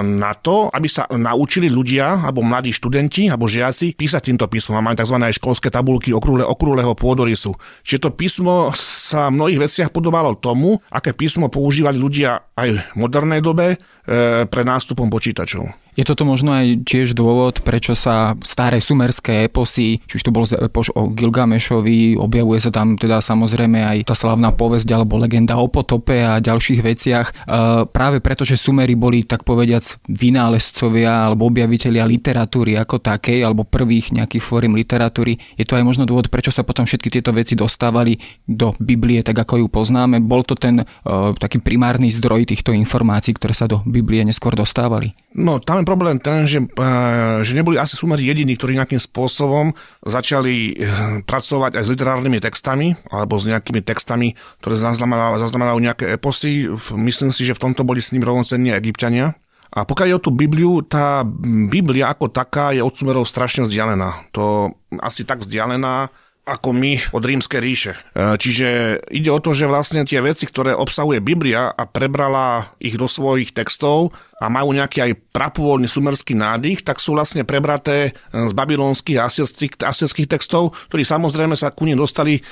na 0.04 0.36
to, 0.36 0.68
aby 0.68 0.88
sa 0.88 1.08
naučili 1.08 1.72
ľudia 1.72 2.28
alebo 2.28 2.44
mladí 2.44 2.76
študenti 2.76 3.32
alebo 3.32 3.48
žiaci 3.48 3.96
písať 3.96 4.32
týmto 4.32 4.46
písmom. 4.52 4.78
Máme 4.78 5.00
tzv. 5.00 5.16
školské 5.16 5.72
tabulky 5.72 6.12
okrúhle, 6.12 6.44
okrúhleho 6.44 6.92
pôdorysu. 6.92 7.56
Čiže 7.80 8.08
to 8.08 8.10
písmo 8.12 8.70
sa 8.76 9.32
v 9.32 9.40
mnohých 9.40 9.62
veciach 9.64 9.90
podobalo 9.90 10.36
tomu, 10.36 10.76
aké 10.92 11.16
písmo 11.16 11.48
používali 11.48 11.96
ľudia 11.96 12.52
aj 12.52 12.68
v 12.76 12.80
modernej 13.00 13.40
dobe 13.40 13.74
e, 13.74 13.76
pre 14.44 14.62
nástupom 14.62 15.08
počítačov. 15.08 15.85
Je 15.96 16.04
toto 16.04 16.28
možno 16.28 16.52
aj 16.52 16.84
tiež 16.84 17.16
dôvod, 17.16 17.64
prečo 17.64 17.96
sa 17.96 18.36
staré 18.44 18.84
sumerské 18.84 19.48
eposy, 19.48 20.04
či 20.04 20.14
už 20.20 20.22
to 20.28 20.30
bol 20.30 20.44
epoš 20.44 20.92
o 20.92 21.08
Gilgamešovi, 21.08 22.20
objavuje 22.20 22.60
sa 22.60 22.68
tam 22.68 23.00
teda 23.00 23.24
samozrejme 23.24 23.80
aj 23.80 24.12
tá 24.12 24.14
slavná 24.14 24.52
povesť 24.52 24.92
alebo 24.92 25.16
legenda 25.16 25.56
o 25.56 25.72
potope 25.72 26.20
a 26.20 26.36
ďalších 26.36 26.80
veciach, 26.84 27.26
e, 27.26 27.34
práve 27.88 28.20
preto, 28.20 28.44
že 28.44 28.60
Sumery 28.60 28.92
boli 28.92 29.24
tak 29.24 29.48
povediac 29.48 29.96
vynálezcovia 30.04 31.32
alebo 31.32 31.48
objavitelia 31.48 32.04
literatúry 32.04 32.76
ako 32.76 33.00
takej, 33.00 33.40
alebo 33.40 33.64
prvých 33.64 34.12
nejakých 34.12 34.44
fóriem 34.44 34.76
literatúry. 34.76 35.40
Je 35.56 35.64
to 35.64 35.80
aj 35.80 35.84
možno 35.84 36.04
dôvod, 36.04 36.28
prečo 36.28 36.52
sa 36.52 36.60
potom 36.60 36.84
všetky 36.84 37.08
tieto 37.08 37.32
veci 37.32 37.56
dostávali 37.56 38.20
do 38.44 38.76
Biblie, 38.76 39.24
tak 39.24 39.40
ako 39.40 39.64
ju 39.64 39.66
poznáme. 39.72 40.20
Bol 40.20 40.44
to 40.44 40.52
ten 40.52 40.84
uh, 40.84 41.32
taký 41.40 41.64
primárny 41.64 42.12
zdroj 42.12 42.44
týchto 42.44 42.76
informácií, 42.76 43.32
ktoré 43.32 43.56
sa 43.56 43.64
do 43.64 43.80
Biblie 43.88 44.20
neskôr 44.28 44.52
dostávali? 44.52 45.16
No, 45.36 45.60
tam 45.60 45.84
je 45.84 45.86
problém 45.86 46.16
ten, 46.16 46.48
že, 46.48 46.64
eh, 46.64 47.44
že 47.44 47.52
neboli 47.52 47.76
asi 47.76 47.92
sumeri 47.92 48.24
jediní, 48.24 48.56
ktorí 48.56 48.72
nejakým 48.80 48.96
spôsobom 48.96 49.76
začali 50.00 50.72
eh, 50.72 51.20
pracovať 51.28 51.76
aj 51.76 51.84
s 51.84 51.92
literárnymi 51.92 52.40
textami, 52.40 52.96
alebo 53.12 53.36
s 53.36 53.44
nejakými 53.44 53.84
textami, 53.84 54.32
ktoré 54.64 54.80
zaznamenajú, 54.80 55.36
zaznamenajú 55.44 55.78
nejaké 55.84 56.04
eposy. 56.16 56.72
Myslím 56.96 57.36
si, 57.36 57.44
že 57.44 57.52
v 57.52 57.68
tomto 57.68 57.84
boli 57.84 58.00
s 58.00 58.16
ním 58.16 58.24
rovnocenní 58.24 58.72
egyptiania. 58.72 59.36
A 59.76 59.84
pokiaľ 59.84 60.06
je 60.08 60.16
o 60.16 60.24
tú 60.24 60.32
Bibliu, 60.32 60.80
tá 60.80 61.20
Biblia 61.68 62.08
ako 62.08 62.32
taká 62.32 62.72
je 62.72 62.80
od 62.80 62.96
sumerov 62.96 63.28
strašne 63.28 63.68
vzdialená. 63.68 64.32
To 64.32 64.72
asi 65.04 65.28
tak 65.28 65.44
vzdialená, 65.44 66.08
ako 66.46 66.70
my 66.70 66.94
od 67.10 67.26
rímskej 67.26 67.58
ríše. 67.58 67.92
E, 68.14 68.38
čiže 68.38 69.02
ide 69.10 69.34
o 69.34 69.42
to, 69.42 69.50
že 69.50 69.66
vlastne 69.66 70.06
tie 70.06 70.22
veci, 70.22 70.46
ktoré 70.46 70.78
obsahuje 70.78 71.18
Biblia 71.18 71.74
a 71.74 71.82
prebrala 71.90 72.70
ich 72.78 72.94
do 72.94 73.10
svojich 73.10 73.50
textov 73.50 74.14
a 74.38 74.46
majú 74.46 74.70
nejaký 74.70 75.02
aj 75.02 75.12
prapôvodný 75.34 75.90
sumerský 75.90 76.38
nádych, 76.38 76.86
tak 76.86 77.02
sú 77.02 77.18
vlastne 77.18 77.42
prebraté 77.42 78.14
z 78.30 78.52
babylonských 78.54 79.18
a 79.18 79.26
asierských 79.90 80.30
textov, 80.30 80.78
ktorí 80.86 81.02
samozrejme 81.02 81.58
sa 81.58 81.74
ku 81.74 81.82
nim 81.82 81.98
dostali 81.98 82.38
e, 82.38 82.42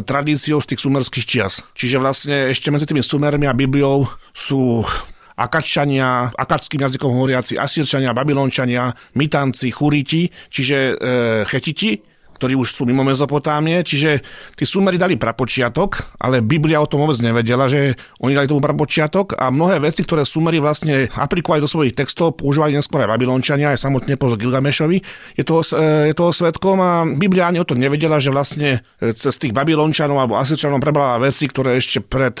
tradíciou 0.00 0.64
z 0.64 0.72
tých 0.72 0.80
sumerských 0.80 1.28
čias. 1.28 1.60
Čiže 1.76 2.00
vlastne 2.00 2.48
ešte 2.48 2.72
medzi 2.72 2.88
tými 2.88 3.04
sumermi 3.04 3.44
a 3.44 3.52
Bibliou 3.52 4.08
sú 4.32 4.88
Akačania, 5.34 6.30
akačským 6.30 6.78
jazykom 6.78 7.10
hovoriaci, 7.10 7.58
Asírčania, 7.58 8.14
Babylončania, 8.14 8.94
Mitanci, 9.18 9.74
Churiti, 9.74 10.30
čiže 10.46 10.94
e, 10.94 11.42
Chetiti, 11.50 12.13
ktorí 12.34 12.58
už 12.58 12.74
sú 12.74 12.82
mimo 12.84 13.06
Mezopotámie, 13.06 13.80
čiže 13.86 14.20
tí 14.58 14.66
Sumeri 14.66 14.98
dali 14.98 15.14
prapočiatok, 15.14 16.18
ale 16.18 16.42
Biblia 16.42 16.82
o 16.82 16.90
tom 16.90 17.06
vôbec 17.06 17.18
nevedela, 17.22 17.70
že 17.70 17.94
oni 18.20 18.34
dali 18.34 18.50
tomu 18.50 18.60
prapočiatok 18.60 19.38
a 19.38 19.48
mnohé 19.54 19.78
veci, 19.78 20.02
ktoré 20.02 20.26
Sumeri 20.26 20.58
vlastne 20.58 21.06
aplikovali 21.14 21.62
do 21.62 21.70
svojich 21.70 21.94
textov, 21.94 22.36
používali 22.36 22.74
neskôr 22.74 23.06
aj 23.06 23.14
Babylončania, 23.14 23.72
aj 23.72 23.86
samotne 23.86 24.18
po 24.18 24.34
Gilgamešovi, 24.34 24.98
je 25.38 25.44
toho, 25.46 25.62
e, 25.62 26.10
je 26.10 26.14
toho 26.14 26.34
svetkom 26.34 26.76
a 26.82 27.06
Biblia 27.06 27.48
ani 27.48 27.62
o 27.62 27.68
tom 27.68 27.78
nevedela, 27.78 28.18
že 28.18 28.34
vlastne 28.34 28.82
e, 28.98 29.14
cez 29.14 29.38
tých 29.38 29.54
Babylončanov 29.54 30.18
alebo 30.18 30.34
Asirčanov 30.36 30.82
prebrala 30.82 31.22
veci, 31.22 31.46
ktoré 31.46 31.78
ešte 31.78 32.02
pred 32.02 32.34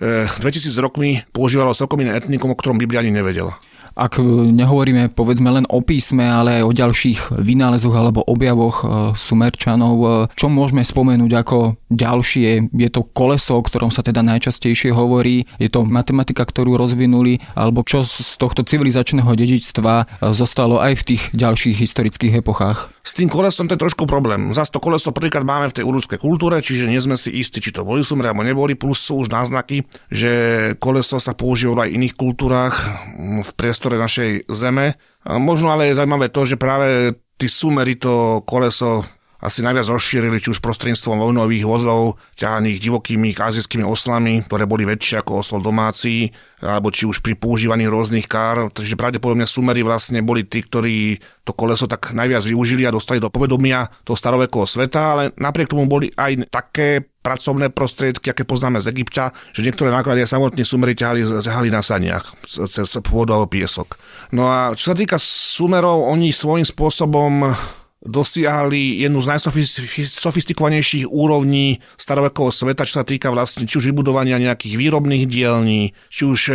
2000 0.00 0.40
e, 0.40 0.80
rokmi 0.80 1.10
používalo 1.30 1.76
celkom 1.76 2.00
iné 2.00 2.16
etnikum, 2.16 2.50
o 2.50 2.56
ktorom 2.56 2.80
Biblia 2.80 3.04
ani 3.04 3.12
nevedela 3.12 3.60
ak 3.94 4.22
nehovoríme 4.54 5.12
povedzme 5.12 5.50
len 5.50 5.66
o 5.68 5.82
písme, 5.82 6.22
ale 6.22 6.60
aj 6.60 6.64
o 6.66 6.72
ďalších 6.72 7.20
vynálezoch 7.36 7.94
alebo 7.94 8.24
objavoch 8.26 8.76
e, 8.80 8.84
Sumerčanov, 9.18 9.96
e, 10.00 10.08
čo 10.38 10.46
môžeme 10.48 10.86
spomenúť 10.86 11.32
ako 11.42 11.58
ďalšie? 11.90 12.70
Je 12.74 12.88
to 12.90 13.06
koleso, 13.10 13.58
o 13.58 13.62
ktorom 13.62 13.90
sa 13.90 14.06
teda 14.06 14.22
najčastejšie 14.22 14.94
hovorí, 14.94 15.46
je 15.58 15.68
to 15.68 15.86
matematika, 15.86 16.46
ktorú 16.46 16.78
rozvinuli, 16.78 17.42
alebo 17.58 17.82
čo 17.82 18.06
z 18.06 18.38
tohto 18.38 18.62
civilizačného 18.62 19.30
dedičstva 19.34 19.94
e, 20.00 20.04
zostalo 20.34 20.78
aj 20.78 21.02
v 21.02 21.06
tých 21.14 21.22
ďalších 21.34 21.76
historických 21.82 22.40
epochách? 22.40 22.99
S 23.10 23.18
tým 23.18 23.26
kolesom 23.26 23.66
to 23.66 23.74
je 23.74 23.82
trošku 23.82 24.06
problém. 24.06 24.54
Zas 24.54 24.70
to 24.70 24.78
koleso 24.78 25.10
prvýkrát 25.10 25.42
máme 25.42 25.66
v 25.66 25.82
tej 25.82 25.82
urudskej 25.82 26.22
kultúre, 26.22 26.62
čiže 26.62 26.86
nie 26.86 27.02
sme 27.02 27.18
si 27.18 27.34
istí, 27.34 27.58
či 27.58 27.74
to 27.74 27.82
boli 27.82 28.06
sumri 28.06 28.30
alebo 28.30 28.46
neboli, 28.46 28.78
plus 28.78 29.02
sú 29.02 29.26
už 29.26 29.34
náznaky, 29.34 29.82
že 30.14 30.30
koleso 30.78 31.18
sa 31.18 31.34
používalo 31.34 31.82
aj 31.82 31.90
v 31.90 31.96
iných 31.98 32.14
kultúrach 32.14 32.78
v 33.18 33.50
priestore 33.58 33.98
našej 33.98 34.46
zeme. 34.46 34.94
Možno 35.26 35.74
ale 35.74 35.90
je 35.90 35.98
zaujímavé 35.98 36.30
to, 36.30 36.46
že 36.46 36.54
práve 36.54 37.18
tí 37.34 37.50
sumery 37.50 37.98
to 37.98 38.46
koleso 38.46 39.02
asi 39.40 39.64
najviac 39.64 39.88
rozšírili, 39.88 40.36
či 40.36 40.52
už 40.52 40.60
prostredníctvom 40.60 41.16
vojnových 41.16 41.64
vozov, 41.64 42.20
ťahaných 42.36 42.78
divokými 42.80 43.32
azijskými 43.32 43.84
oslami, 43.84 44.44
ktoré 44.44 44.68
boli 44.68 44.84
väčšie 44.84 45.24
ako 45.24 45.40
osol 45.40 45.60
domáci, 45.64 46.28
alebo 46.60 46.92
či 46.92 47.08
už 47.08 47.24
pri 47.24 47.40
používaní 47.40 47.88
rôznych 47.88 48.28
kár. 48.28 48.68
Takže 48.68 49.00
pravdepodobne 49.00 49.48
sumery 49.48 49.80
vlastne 49.80 50.20
boli 50.20 50.44
tí, 50.44 50.60
ktorí 50.60 51.24
to 51.48 51.56
koleso 51.56 51.88
tak 51.88 52.12
najviac 52.12 52.44
využili 52.44 52.84
a 52.84 52.92
dostali 52.92 53.16
do 53.16 53.32
povedomia 53.32 53.88
toho 54.04 54.14
starovekého 54.14 54.68
sveta, 54.68 55.00
ale 55.00 55.22
napriek 55.40 55.72
tomu 55.72 55.88
boli 55.88 56.12
aj 56.12 56.52
také 56.52 57.00
pracovné 57.20 57.68
prostriedky, 57.68 58.32
aké 58.32 58.48
poznáme 58.48 58.80
z 58.80 58.92
Egypta, 58.92 59.32
že 59.52 59.64
niektoré 59.64 59.92
náklady 59.92 60.24
samotní 60.24 60.64
sumery 60.64 60.96
ťahali, 60.96 61.24
ťahali 61.44 61.68
na 61.68 61.84
saniach 61.84 62.32
cez 62.48 62.88
pôdu 63.04 63.36
alebo 63.36 63.48
piesok. 63.48 64.00
No 64.32 64.48
a 64.48 64.72
čo 64.72 64.92
sa 64.92 64.96
týka 64.96 65.20
sumerov, 65.20 66.08
oni 66.08 66.32
svojím 66.32 66.64
spôsobom 66.64 67.52
dosiahli 68.00 69.04
jednu 69.04 69.20
z 69.20 69.28
najsofistikovanejších 69.28 71.04
úrovní 71.04 71.84
starovekového 72.00 72.48
sveta, 72.48 72.88
čo 72.88 73.00
sa 73.00 73.04
týka 73.04 73.28
vlastne 73.28 73.68
či 73.68 73.76
už 73.76 73.92
vybudovania 73.92 74.40
nejakých 74.40 74.74
výrobných 74.80 75.28
dielní, 75.28 75.92
či 76.08 76.22
už 76.24 76.40
e, 76.48 76.54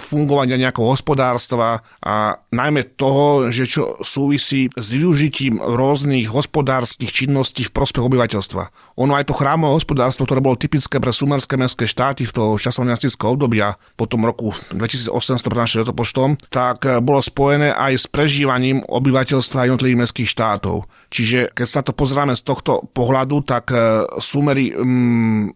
fungovania 0.00 0.56
nejakého 0.56 0.88
hospodárstva 0.88 1.84
a 2.00 2.40
najmä 2.48 2.96
toho, 2.96 3.52
že 3.52 3.68
čo 3.68 4.00
súvisí 4.00 4.72
s 4.72 4.96
využitím 4.96 5.60
rôznych 5.60 6.32
hospodárskych 6.32 7.12
činností 7.12 7.68
v 7.68 7.74
prospech 7.76 8.08
obyvateľstva. 8.08 8.96
Ono 8.96 9.12
aj 9.12 9.28
to 9.28 9.36
chrámové 9.36 9.76
hospodárstvo, 9.76 10.24
ktoré 10.24 10.40
bolo 10.40 10.56
typické 10.56 10.96
pre 10.96 11.12
sumerské 11.12 11.60
mestské 11.60 11.84
štáty 11.84 12.24
v 12.24 12.32
toho 12.32 12.56
časovniastického 12.56 13.36
obdobia 13.36 13.76
po 14.00 14.08
tom 14.08 14.24
roku 14.24 14.56
2800 14.72 15.52
pred 15.52 15.60
našim 15.60 15.84
letopočtom, 15.84 16.40
tak 16.48 16.88
e, 16.88 16.96
bolo 17.04 17.20
spojené 17.20 17.76
aj 17.76 17.92
s 17.92 18.06
prežívaním 18.08 18.80
obyvateľstva 18.88 19.68
jednotlivých 19.68 20.00
mestských 20.08 20.32
štátov 20.32 20.61
štátov. 20.62 20.86
Čiže 21.12 21.52
keď 21.52 21.68
sa 21.68 21.84
to 21.84 21.92
pozrieme 21.92 22.32
z 22.32 22.40
tohto 22.40 22.88
pohľadu, 22.96 23.44
tak 23.44 23.68
e, 23.68 24.08
sumery 24.16 24.72
v 24.72 24.88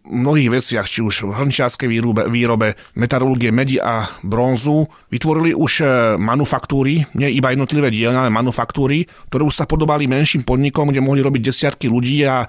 mnohých 0.05 0.53
veciach, 0.53 0.85
či 0.85 1.01
už 1.01 1.25
v 1.25 1.33
hrnčiarskej 1.33 1.89
výrobe, 1.89 2.29
výrobe 2.29 2.77
metalurgie 2.93 3.49
medi 3.49 3.81
a 3.81 4.05
bronzu, 4.21 4.85
vytvorili 5.09 5.57
už 5.57 5.73
e, 5.81 5.85
manufaktúry, 6.21 7.09
nie 7.17 7.33
iba 7.33 7.57
jednotlivé 7.57 7.89
dielne, 7.89 8.21
ale 8.21 8.29
manufaktúry, 8.29 9.09
ktoré 9.33 9.49
už 9.49 9.57
sa 9.57 9.65
podobali 9.65 10.05
menším 10.05 10.45
podnikom, 10.45 10.93
kde 10.93 11.01
mohli 11.01 11.25
robiť 11.25 11.43
desiatky 11.49 11.89
ľudí 11.89 12.21
a 12.29 12.45
e, 12.45 12.47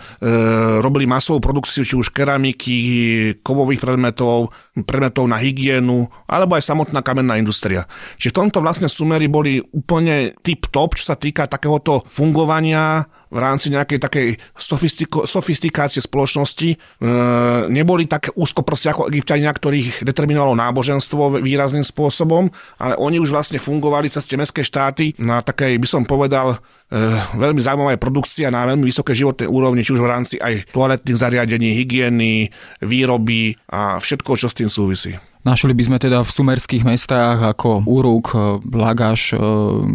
robili 0.84 1.08
masovú 1.08 1.40
produkciu, 1.40 1.88
či 1.88 1.96
už 1.96 2.12
keramiky, 2.12 2.76
kovových 3.40 3.88
predmetov, 3.88 4.52
predmetov 4.84 5.32
na 5.32 5.40
hygienu, 5.40 6.12
alebo 6.28 6.60
aj 6.60 6.68
samotná 6.68 7.00
kamenná 7.00 7.40
industria. 7.40 7.88
Čiže 8.20 8.36
v 8.36 8.40
tomto 8.44 8.60
vlastne 8.60 8.92
sumery 8.92 9.32
boli 9.32 9.64
úplne 9.64 10.36
tip-top, 10.44 11.00
čo 11.00 11.08
sa 11.08 11.16
týka 11.16 11.48
takéhoto 11.48 12.04
fungovania 12.04 12.97
v 13.28 13.38
rámci 13.38 13.68
nejakej 13.68 14.00
takej 14.00 14.28
sofistikácie 15.28 16.00
spoločnosti 16.00 16.70
e, 16.72 16.78
neboli 17.68 18.08
také 18.08 18.32
úzkoprsia 18.32 18.96
ako 18.96 19.12
egyptiania, 19.12 19.52
ktorých 19.52 20.08
determinovalo 20.08 20.56
náboženstvo 20.56 21.44
výrazným 21.44 21.84
spôsobom, 21.84 22.48
ale 22.80 22.96
oni 22.96 23.20
už 23.20 23.36
vlastne 23.36 23.60
fungovali 23.60 24.08
cez 24.08 24.24
tie 24.24 24.40
mestské 24.40 24.64
štáty 24.64 25.12
na 25.20 25.44
takej, 25.44 25.76
by 25.76 25.88
som 25.88 26.04
povedal, 26.08 26.56
e, 26.56 26.98
veľmi 27.36 27.60
zaujímavá 27.60 28.00
produkcia 28.00 28.48
na 28.48 28.64
veľmi 28.64 28.88
vysoké 28.88 29.12
životnej 29.12 29.52
úrovni, 29.52 29.84
či 29.84 29.92
už 29.92 30.02
v 30.02 30.12
rámci 30.12 30.36
aj 30.40 30.72
toaletných 30.72 31.20
zariadení, 31.20 31.76
hygieny, 31.84 32.48
výroby 32.80 33.60
a 33.68 34.00
všetko, 34.00 34.40
čo 34.40 34.48
s 34.48 34.56
tým 34.56 34.72
súvisí. 34.72 35.20
Našli 35.48 35.72
by 35.72 35.84
sme 35.88 35.96
teda 35.96 36.28
v 36.28 36.36
sumerských 36.36 36.84
mestách 36.84 37.40
ako 37.40 37.88
Uruk, 37.88 38.36
e, 38.36 38.60
Lagaš 38.68 39.32
e, 39.32 39.40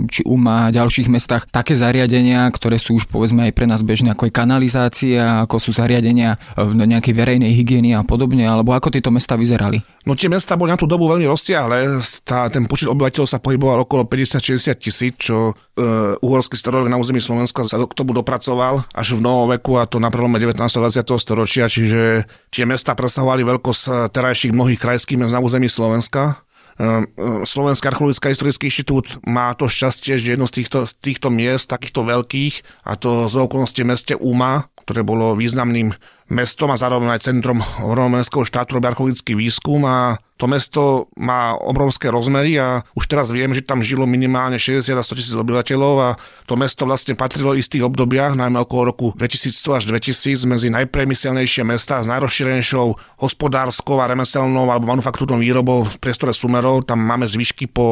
či 0.09 0.25
Uma 0.25 0.65
a 0.65 0.73
ďalších 0.73 1.13
mestách 1.13 1.45
také 1.53 1.77
zariadenia, 1.77 2.49
ktoré 2.49 2.81
sú 2.81 2.97
už 2.97 3.05
povedzme 3.05 3.45
aj 3.45 3.53
pre 3.53 3.69
nás 3.69 3.85
bežné, 3.85 4.17
ako 4.17 4.33
je 4.33 4.33
kanalizácia, 4.33 5.45
ako 5.45 5.61
sú 5.61 5.77
zariadenia 5.77 6.41
e, 6.57 6.73
nejakej 6.73 7.13
verejnej 7.13 7.53
hygieny 7.53 7.93
a 7.93 8.01
podobne, 8.01 8.49
alebo 8.49 8.73
ako 8.73 8.97
tieto 8.97 9.13
mesta 9.13 9.37
vyzerali? 9.37 9.85
No 10.03 10.19
tie 10.19 10.27
mesta 10.27 10.59
boli 10.59 10.75
na 10.75 10.79
tú 10.79 10.91
dobu 10.91 11.07
veľmi 11.07 11.31
rozsiahle, 11.31 12.03
tá, 12.27 12.51
ten 12.51 12.67
počet 12.67 12.91
obyvateľov 12.91 13.29
sa 13.31 13.39
pohyboval 13.39 13.87
okolo 13.87 14.03
50-60 14.11 14.75
tisíc, 14.83 15.15
čo 15.15 15.55
e, 15.79 16.19
uhorský 16.19 16.59
starovek 16.59 16.91
na 16.91 16.99
území 16.99 17.23
Slovenska 17.23 17.63
sa 17.63 17.79
k 17.79 17.95
tomu 17.95 18.11
dopracoval 18.11 18.83
až 18.91 19.15
v 19.15 19.23
novoveku 19.23 19.79
a 19.79 19.87
to 19.87 20.03
na 20.03 20.11
prelome 20.11 20.43
19. 20.43 20.59
a 20.59 20.81
20. 20.91 21.07
storočia, 21.23 21.71
čiže 21.71 22.27
tie 22.51 22.67
mesta 22.67 22.99
presahovali 22.99 23.47
veľkosť 23.47 24.11
terajších 24.11 24.51
mnohých 24.51 24.83
krajských 24.83 25.23
mest 25.23 25.39
na 25.39 25.39
území 25.39 25.71
Slovenska. 25.71 26.43
E, 26.83 27.07
e, 27.07 27.47
Slovenský 27.47 27.87
archeologický 27.87 28.35
historický 28.35 28.65
inštitút 28.75 29.07
má 29.23 29.55
to 29.55 29.71
šťastie, 29.71 30.19
že 30.19 30.35
jedno 30.35 30.51
z 30.51 30.67
týchto, 30.67 30.83
z 30.83 30.99
týchto 30.99 31.31
miest, 31.31 31.71
takýchto 31.71 32.03
veľkých, 32.03 32.87
a 32.91 32.99
to 32.99 33.31
z 33.31 33.39
okolnosti 33.39 33.83
meste 33.87 34.15
Uma, 34.19 34.67
ktoré 34.83 35.07
bolo 35.07 35.39
významným 35.39 35.95
mestom 36.33 36.73
a 36.73 36.81
zároveň 36.81 37.13
aj 37.13 37.29
centrom 37.29 37.61
romenského 37.77 38.49
štátu 38.49 38.81
robí 38.81 38.89
archeologický 38.89 39.37
výskum 39.37 39.85
a 39.85 40.17
to 40.41 40.51
mesto 40.51 41.07
má 41.15 41.55
obrovské 41.55 42.11
rozmery 42.11 42.59
a 42.59 42.83
už 42.99 43.07
teraz 43.07 43.31
viem, 43.31 43.55
že 43.55 43.63
tam 43.63 43.79
žilo 43.79 44.11
minimálne 44.11 44.59
60 44.59 44.91
a 44.91 45.05
100 45.05 45.15
tisíc 45.15 45.37
obyvateľov 45.39 45.95
a 46.03 46.09
to 46.51 46.59
mesto 46.59 46.83
vlastne 46.83 47.15
patrilo 47.15 47.55
v 47.55 47.63
istých 47.63 47.87
obdobiach, 47.87 48.35
najmä 48.35 48.59
okolo 48.67 48.91
roku 48.91 49.07
2100 49.15 49.79
až 49.79 49.83
2000 49.87 50.51
medzi 50.51 50.75
najpremyselnejšie 50.75 51.63
mesta 51.63 52.03
s 52.03 52.11
najrozšírenejšou 52.11 53.23
hospodárskou 53.23 54.03
a 54.03 54.11
remeselnou 54.11 54.67
alebo 54.67 54.91
manufaktúrnou 54.91 55.39
výrobou 55.39 55.87
v 55.87 55.95
priestore 56.03 56.35
Sumerov. 56.35 56.91
Tam 56.91 56.99
máme 56.99 57.31
zvyšky 57.31 57.71
po 57.71 57.87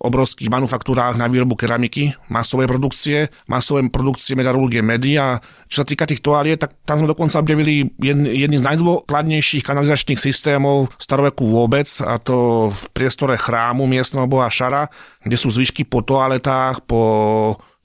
obrovských 0.00 0.48
manufaktúrách 0.48 1.20
na 1.20 1.28
výrobu 1.28 1.52
keramiky, 1.52 2.16
masovej 2.32 2.64
produkcie, 2.64 3.28
masovej 3.44 3.92
produkcie 3.92 4.32
metalurgie 4.40 4.80
medy 4.80 5.20
a 5.20 5.36
čo 5.68 5.84
sa 5.84 5.86
týka 5.86 6.08
tých 6.08 6.24
toaliet, 6.24 6.64
tak 6.64 6.72
tam 6.88 7.04
sme 7.04 7.12
dokonca 7.12 7.38
objavili 7.38 7.92
jedný 8.00 8.56
z 8.56 8.64
najdôkladnejších 8.64 9.62
kanalizačných 9.62 10.16
systémov 10.16 10.88
staroveku 10.96 11.44
vôbec, 11.44 11.86
a 12.02 12.16
to 12.16 12.68
v 12.72 12.82
priestore 12.96 13.36
chrámu 13.36 13.84
miestneho 13.84 14.24
boha 14.24 14.48
Šara, 14.48 14.88
kde 15.20 15.36
sú 15.36 15.52
zvyšky 15.52 15.84
po 15.84 16.00
toaletách, 16.00 16.88
po 16.88 17.00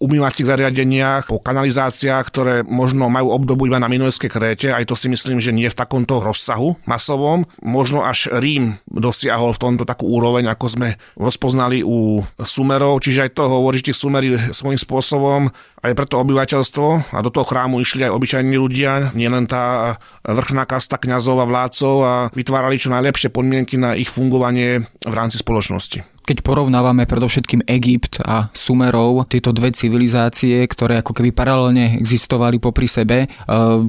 umývacích 0.04 0.44
zariadeniach, 0.44 1.32
po 1.32 1.40
kanalizáciách, 1.40 2.24
ktoré 2.28 2.56
možno 2.68 3.08
majú 3.08 3.32
obdobu 3.32 3.72
iba 3.72 3.80
na 3.80 3.88
Minojskej 3.88 4.28
Kréte, 4.28 4.68
aj 4.76 4.92
to 4.92 5.00
si 5.00 5.08
myslím, 5.08 5.40
že 5.40 5.56
nie 5.56 5.72
v 5.72 5.80
takomto 5.80 6.20
rozsahu 6.20 6.76
masovom. 6.84 7.48
Možno 7.64 8.04
až 8.04 8.28
Rím 8.36 8.76
dosiahol 8.92 9.56
v 9.56 9.62
tomto 9.64 9.84
takú 9.88 10.12
úroveň, 10.12 10.52
ako 10.52 10.66
sme 10.68 10.90
rozpoznali 11.16 11.82
u 11.82 12.20
Sumerov, 12.44 13.00
čiže 13.00 13.28
aj 13.28 13.32
to 13.34 13.48
hovorí, 13.48 13.80
že 13.80 13.96
Sumery 13.96 14.36
svojím 14.52 14.78
spôsobom 14.78 15.48
aj 15.84 15.94
pre 16.00 16.08
to 16.08 16.16
obyvateľstvo 16.24 17.12
a 17.12 17.20
do 17.20 17.30
toho 17.30 17.44
chrámu 17.44 17.84
išli 17.84 18.08
aj 18.08 18.16
obyčajní 18.16 18.56
ľudia, 18.56 19.12
nielen 19.12 19.52
tá 19.52 19.96
vrchná 20.24 20.64
kasta 20.64 20.96
kňazov 20.96 21.44
a 21.44 21.50
vládcov 21.50 21.96
a 22.04 22.14
vytvárali 22.32 22.80
čo 22.80 22.88
najlepšie 22.92 23.30
podmienky 23.30 23.76
na 23.76 23.92
ich 23.96 24.08
fungovanie 24.08 24.88
v 25.04 25.14
rámci 25.14 25.44
spoločnosti 25.44 26.13
keď 26.24 26.40
porovnávame 26.44 27.04
predovšetkým 27.04 27.68
Egypt 27.68 28.24
a 28.24 28.48
Sumerov, 28.56 29.28
tieto 29.28 29.52
dve 29.52 29.76
civilizácie, 29.76 30.64
ktoré 30.68 31.04
ako 31.04 31.12
keby 31.16 31.36
paralelne 31.36 32.00
existovali 32.00 32.58
popri 32.64 32.88
sebe, 32.88 33.28
eh, 33.28 33.32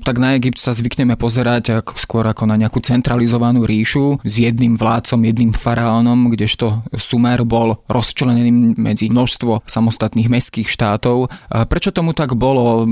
tak 0.02 0.16
na 0.18 0.34
Egypt 0.34 0.58
sa 0.58 0.74
zvykneme 0.74 1.14
pozerať 1.14 1.82
ako, 1.82 1.94
skôr 1.94 2.24
ako 2.26 2.50
na 2.50 2.58
nejakú 2.58 2.82
centralizovanú 2.82 3.62
ríšu 3.62 4.22
s 4.26 4.34
jedným 4.42 4.74
vládcom, 4.74 5.22
jedným 5.22 5.52
faraónom, 5.54 6.34
kdežto 6.34 6.82
Sumer 6.98 7.46
bol 7.46 7.78
rozčlenený 7.86 8.76
medzi 8.78 9.06
množstvo 9.08 9.64
samostatných 9.64 10.26
mestských 10.26 10.66
štátov. 10.66 11.30
Prečo 11.70 11.94
tomu 11.94 12.12
tak 12.12 12.34
bolo? 12.34 12.82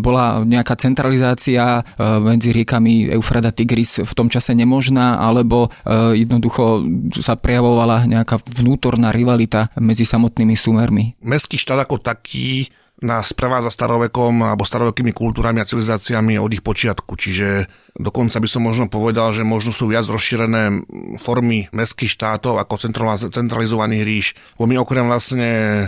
Bola 0.00 0.40
nejaká 0.42 0.74
centralizácia 0.80 1.80
eh, 1.80 2.20
medzi 2.20 2.50
riekami 2.50 3.12
Eufrada 3.12 3.52
Tigris 3.52 4.00
v 4.00 4.12
tom 4.16 4.32
čase 4.32 4.56
nemožná, 4.56 5.20
alebo 5.20 5.72
jednoducho 5.86 6.86
sa 7.18 7.34
prejavovala 7.34 8.06
nejaká 8.06 8.38
vnútorná 8.46 8.69
vnútorná 8.70 9.10
rivalita 9.10 9.74
medzi 9.82 10.06
samotnými 10.06 10.54
sumermi. 10.54 11.18
Mestský 11.26 11.58
štát 11.58 11.82
ako 11.82 11.98
taký 11.98 12.70
nás 13.00 13.32
prevádza 13.32 13.72
starovekom 13.72 14.44
alebo 14.44 14.62
starovekými 14.62 15.16
kultúrami 15.16 15.58
a 15.58 15.68
civilizáciami 15.68 16.36
od 16.36 16.52
ich 16.52 16.60
počiatku. 16.60 17.16
Čiže 17.16 17.64
dokonca 17.96 18.36
by 18.36 18.48
som 18.48 18.62
možno 18.62 18.86
povedal, 18.92 19.32
že 19.32 19.40
možno 19.40 19.72
sú 19.72 19.88
viac 19.88 20.04
rozšírené 20.04 20.84
formy 21.16 21.66
mestských 21.72 22.12
štátov 22.12 22.60
ako 22.60 22.92
centralizovaných 23.32 24.04
ríš. 24.04 24.26
Bo 24.60 24.68
my 24.68 24.76
okrem 24.76 25.08
vlastne 25.08 25.48
e, 25.48 25.86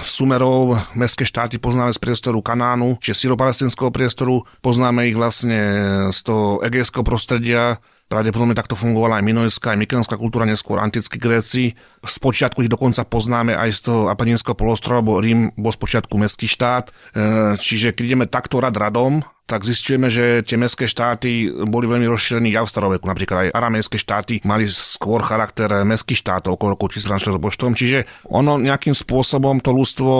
Sumerov, 0.00 0.80
mestské 0.96 1.28
štáty 1.28 1.60
poznáme 1.60 1.92
z 1.92 2.00
priestoru 2.00 2.40
Kanánu, 2.40 2.96
čiže 3.04 3.28
syropalestinského 3.28 3.92
priestoru, 3.92 4.40
poznáme 4.64 5.12
ich 5.12 5.16
vlastne 5.16 5.60
z 6.08 6.18
toho 6.24 6.64
egejského 6.64 7.04
prostredia, 7.04 7.76
Pravdepodobne 8.06 8.54
takto 8.54 8.78
fungovala 8.78 9.18
aj 9.18 9.26
minojská, 9.26 9.74
aj 9.74 9.82
mykenská 9.82 10.14
kultúra, 10.14 10.46
neskôr 10.46 10.78
antickí 10.78 11.18
Gréci. 11.18 11.74
Spočiatku 12.06 12.62
ich 12.62 12.70
dokonca 12.70 13.02
poznáme 13.02 13.58
aj 13.58 13.70
z 13.74 13.80
toho 13.82 14.00
Apeninského 14.06 14.54
polostrova, 14.54 15.02
bo 15.02 15.18
Rím 15.18 15.50
bol 15.58 15.74
spočiatku 15.74 16.14
mestský 16.14 16.46
štát. 16.46 16.86
E, 16.86 16.92
čiže 17.58 17.90
keď 17.90 18.04
ideme 18.06 18.26
takto 18.30 18.62
rad 18.62 18.78
radom, 18.78 19.26
tak 19.46 19.62
zistujeme, 19.62 20.10
že 20.10 20.42
tie 20.42 20.58
mestské 20.58 20.90
štáty 20.90 21.54
boli 21.70 21.86
veľmi 21.86 22.10
rozšírené 22.10 22.50
aj 22.58 22.66
v 22.66 22.72
staroveku. 22.74 23.06
Napríklad 23.06 23.38
aj 23.46 23.54
aramejské 23.54 23.94
štáty 23.94 24.42
mali 24.42 24.66
skôr 24.66 25.22
charakter 25.22 25.70
mestských 25.86 26.18
štátov 26.18 26.58
okolo 26.58 26.74
roku 26.74 26.90
1000 26.90 27.38
počtom. 27.38 27.78
Čiže 27.78 28.10
ono 28.26 28.58
nejakým 28.58 28.90
spôsobom 28.90 29.62
to 29.62 29.70
ľudstvo 29.70 30.12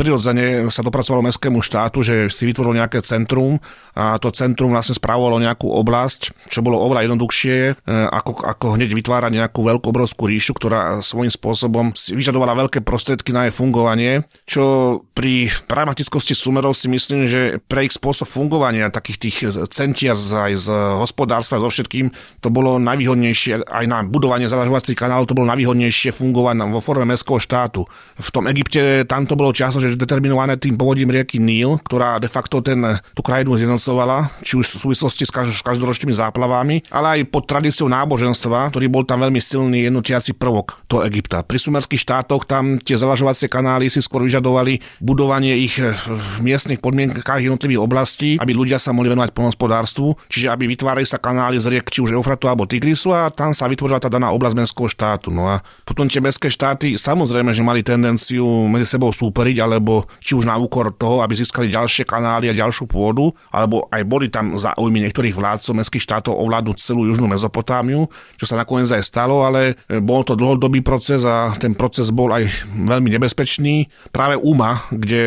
prirodzene 0.00 0.64
sa 0.72 0.80
dopracovalo 0.80 1.28
mestskému 1.28 1.60
štátu, 1.60 2.00
že 2.00 2.32
si 2.32 2.48
vytvoril 2.48 2.80
nejaké 2.80 3.04
centrum 3.04 3.60
a 3.92 4.16
to 4.16 4.32
centrum 4.32 4.72
vlastne 4.72 4.96
správovalo 4.96 5.38
nejakú 5.38 5.68
oblasť, 5.68 6.48
čo 6.48 6.64
bolo 6.64 6.80
oveľa 6.82 7.06
jednoduchšie, 7.06 7.56
e, 7.68 7.72
ako, 8.10 8.42
ako 8.42 8.66
hneď 8.80 8.90
vytvárať 8.96 9.32
nejakú 9.44 9.60
veľkú 9.60 9.86
obrovskú 9.92 10.26
ríšu, 10.26 10.56
ktorá 10.56 11.04
svojím 11.04 11.30
spôsobom 11.30 11.94
si 11.94 12.16
vyžadovala 12.16 12.58
veľké 12.66 12.82
prostriedky 12.82 13.30
na 13.30 13.46
jej 13.46 13.54
fungovanie, 13.54 14.26
čo 14.48 14.98
pri 15.14 15.52
pragmatickosti 15.70 16.34
sumerov 16.34 16.74
si 16.74 16.90
myslím, 16.90 17.30
že 17.30 17.62
pre 17.70 17.86
ich 17.86 17.94
spôsob 17.94 18.26
fungovania 18.26 18.53
fungovania 18.54 18.86
takých 18.86 19.18
tých 19.18 19.36
centier 19.74 20.14
aj 20.14 20.52
z 20.54 20.70
hospodárstva, 21.02 21.58
so 21.58 21.66
všetkým, 21.66 22.14
to 22.38 22.54
bolo 22.54 22.78
najvýhodnejšie, 22.78 23.66
aj 23.66 23.84
na 23.90 24.06
budovanie 24.06 24.46
zalažovacích 24.46 24.94
kanálov, 24.94 25.26
to 25.26 25.34
bolo 25.34 25.50
najvýhodnejšie 25.50 26.14
fungovať 26.14 26.70
vo 26.70 26.78
forme 26.78 27.10
mestského 27.10 27.42
štátu. 27.42 27.82
V 28.14 28.28
tom 28.30 28.46
Egypte 28.46 29.02
tam 29.10 29.26
to 29.26 29.34
bolo 29.34 29.50
často, 29.50 29.82
že 29.82 29.98
determinované 29.98 30.54
tým 30.54 30.78
povodím 30.78 31.10
rieky 31.10 31.42
Níl, 31.42 31.82
ktorá 31.82 32.22
de 32.22 32.30
facto 32.30 32.62
ten, 32.62 32.78
tú 33.10 33.26
krajinu 33.26 33.58
zjednocovala, 33.58 34.30
či 34.46 34.54
už 34.54 34.70
v 34.70 34.78
súvislosti 34.86 35.26
s, 35.26 35.34
s 35.34 35.62
každoročnými 35.66 36.14
záplavami, 36.14 36.94
ale 36.94 37.18
aj 37.18 37.34
pod 37.34 37.50
tradíciou 37.50 37.90
náboženstva, 37.90 38.70
ktorý 38.70 38.86
bol 38.86 39.02
tam 39.02 39.26
veľmi 39.26 39.42
silný 39.42 39.90
jednotiaci 39.90 40.38
prvok 40.38 40.86
do 40.86 41.02
Egypta. 41.02 41.42
Pri 41.42 41.58
sumerských 41.58 41.98
štátoch 41.98 42.46
tam 42.46 42.78
tie 42.78 42.94
zalažovacie 42.94 43.50
kanály 43.50 43.90
si 43.90 43.98
skôr 43.98 44.22
vyžadovali 44.22 44.78
budovanie 45.02 45.58
ich 45.58 45.82
v 45.82 46.30
miestnych 46.38 46.78
podmienkach 46.78 47.42
jednotlivých 47.42 47.82
oblastí 47.82 48.38
aby 48.44 48.52
ľudia 48.52 48.76
sa 48.76 48.92
mohli 48.92 49.08
venovať 49.08 49.32
polnospodárstvu, 49.32 50.28
čiže 50.28 50.52
aby 50.52 50.68
vytvárali 50.68 51.08
sa 51.08 51.16
kanály 51.16 51.56
z 51.56 51.72
riek, 51.72 51.88
či 51.88 52.04
už 52.04 52.12
Eufratu 52.12 52.46
alebo 52.46 52.68
Tigrisu 52.68 53.16
a 53.16 53.32
tam 53.32 53.56
sa 53.56 53.64
vytvorila 53.64 53.96
tá 53.96 54.12
daná 54.12 54.28
oblasť 54.36 54.56
mestského 54.60 54.92
štátu. 54.92 55.32
No 55.32 55.48
a 55.48 55.64
potom 55.88 56.04
tie 56.04 56.20
mestské 56.20 56.52
štáty 56.52 57.00
samozrejme, 57.00 57.56
že 57.56 57.64
mali 57.64 57.80
tendenciu 57.80 58.44
medzi 58.68 58.84
sebou 58.84 59.08
súperiť, 59.08 59.64
alebo 59.64 60.04
či 60.20 60.36
už 60.36 60.44
na 60.44 60.60
úkor 60.60 60.92
toho, 60.92 61.24
aby 61.24 61.32
získali 61.32 61.72
ďalšie 61.72 62.04
kanály 62.04 62.52
a 62.52 62.54
ďalšiu 62.54 62.84
pôdu, 62.84 63.32
alebo 63.48 63.88
aj 63.88 64.02
boli 64.04 64.28
tam 64.28 64.60
záujmy 64.60 65.00
niektorých 65.08 65.32
vládcov 65.32 65.80
mestských 65.80 66.04
štátov 66.04 66.36
ovládnuť 66.36 66.76
celú 66.76 67.08
južnú 67.08 67.24
Mezopotámiu, 67.24 68.10
čo 68.36 68.44
sa 68.44 68.60
nakoniec 68.60 68.92
aj 68.92 69.06
stalo, 69.06 69.46
ale 69.46 69.80
bol 70.04 70.20
to 70.26 70.36
dlhodobý 70.36 70.84
proces 70.84 71.24
a 71.24 71.56
ten 71.56 71.72
proces 71.72 72.12
bol 72.12 72.28
aj 72.28 72.44
veľmi 72.74 73.08
nebezpečný. 73.16 73.88
Práve 74.12 74.36
Uma, 74.36 74.84
kde 74.92 75.24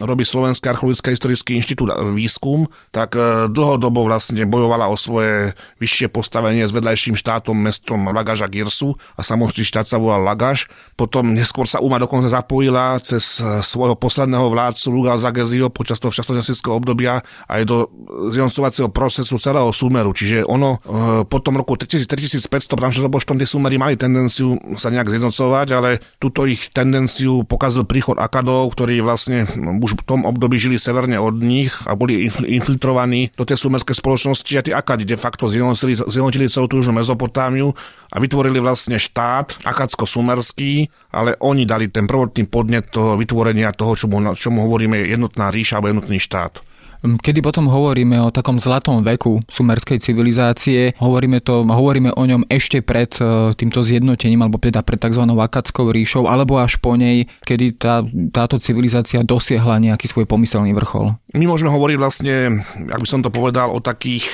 robí 0.00 0.24
Slovenský 0.26 0.70
archeologický 0.70 1.14
historický 1.14 1.52
inštitút 1.58 1.92
výskum, 2.14 2.70
tak 2.90 3.16
e, 3.16 3.48
dlhodobo 3.50 4.06
vlastne 4.06 4.44
bojovala 4.46 4.88
o 4.88 4.96
svoje 4.96 5.56
vyššie 5.80 6.12
postavenie 6.12 6.64
s 6.64 6.72
vedľajším 6.74 7.16
štátom 7.18 7.56
mestom 7.56 8.10
Lagaža 8.10 8.48
Girsu 8.48 8.94
a 9.16 9.24
samotný 9.24 9.64
štát 9.64 9.88
sa 9.88 9.96
volal 9.98 10.22
Lagaš. 10.22 10.68
Potom 10.94 11.32
neskôr 11.32 11.64
sa 11.66 11.82
Uma 11.82 11.98
dokonca 11.98 12.30
zapojila 12.30 13.00
cez 13.00 13.40
e, 13.40 13.64
svojho 13.64 13.96
posledného 13.98 14.48
vládcu 14.52 14.86
Lugal 14.92 15.18
Zagezio 15.18 15.72
počas 15.72 15.98
toho 15.98 16.14
častonesického 16.14 16.78
obdobia 16.78 17.24
aj 17.48 17.62
do 17.66 17.88
zjednocovacieho 18.30 18.88
procesu 18.92 19.36
celého 19.36 19.68
Sumeru. 19.70 20.12
Čiže 20.14 20.44
ono 20.46 20.78
e, 20.78 21.26
po 21.26 21.38
tom 21.40 21.58
roku 21.58 21.74
3500 21.76 22.48
pretože 22.76 23.08
počtom 23.12 23.36
tie 23.38 23.48
Sumery 23.48 23.76
mali 23.76 23.94
tendenciu 23.94 24.58
sa 24.76 24.88
nejak 24.90 25.10
zjednocovať, 25.10 25.68
ale 25.74 26.02
túto 26.18 26.44
ich 26.48 26.70
tendenciu 26.70 27.42
pokazil 27.46 27.84
príchod 27.86 28.18
Akadov, 28.18 28.72
ktorí 28.74 29.02
vlastne 29.02 29.44
už 29.62 29.98
v 29.98 30.02
tom 30.02 30.20
období 30.26 30.58
žili 30.58 30.76
severne 30.76 31.22
od 31.22 31.38
nich 31.38 31.70
a 31.86 31.94
boli 31.94 32.26
infiltrovaní 32.26 33.30
do 33.38 33.46
tej 33.46 33.58
sumerskej 33.62 33.94
spoločnosti 33.94 34.52
a 34.58 34.64
tí 34.64 34.70
Akadi 34.74 35.06
de 35.06 35.14
facto 35.14 35.46
zjednotili, 35.46 35.94
zjednotili 35.94 36.50
celú 36.50 36.66
tú 36.66 36.82
južnú 36.82 36.98
Mezopotámiu 36.98 37.70
a 38.10 38.16
vytvorili 38.18 38.58
vlastne 38.58 38.98
štát 38.98 39.62
akadsko-sumerský, 39.62 40.90
ale 41.14 41.38
oni 41.38 41.62
dali 41.62 41.86
ten 41.86 42.10
prvotný 42.10 42.50
podnet 42.50 42.90
toho 42.90 43.14
vytvorenia 43.14 43.70
toho, 43.70 43.94
čo 43.94 44.10
mu, 44.10 44.18
čo 44.34 44.50
mu 44.50 44.66
hovoríme 44.66 44.98
jednotná 45.06 45.54
ríša 45.54 45.78
alebo 45.78 45.94
jednotný 45.94 46.18
štát. 46.18 46.71
Kedy 47.02 47.42
potom 47.42 47.66
hovoríme 47.66 48.14
o 48.22 48.30
takom 48.30 48.62
zlatom 48.62 49.02
veku 49.02 49.42
sumerskej 49.50 49.98
civilizácie, 49.98 50.94
hovoríme, 51.02 51.42
to, 51.42 51.66
hovoríme 51.66 52.14
o 52.14 52.22
ňom 52.22 52.46
ešte 52.46 52.78
pred 52.78 53.10
e, 53.18 53.50
týmto 53.58 53.82
zjednotením, 53.82 54.46
alebo 54.46 54.62
teda 54.62 54.86
pred 54.86 55.02
tzv. 55.02 55.26
Akadskou 55.26 55.90
ríšou, 55.90 56.30
alebo 56.30 56.62
až 56.62 56.78
po 56.78 56.94
nej, 56.94 57.26
kedy 57.42 57.74
tá, 57.74 58.06
táto 58.30 58.62
civilizácia 58.62 59.26
dosiahla 59.26 59.82
nejaký 59.82 60.06
svoj 60.06 60.30
pomyselný 60.30 60.70
vrchol. 60.78 61.18
My 61.34 61.50
môžeme 61.50 61.74
hovoriť 61.74 61.96
vlastne, 61.98 62.62
ak 62.86 63.02
by 63.02 63.08
som 63.10 63.26
to 63.26 63.34
povedal, 63.34 63.74
o 63.74 63.82
takých 63.82 64.30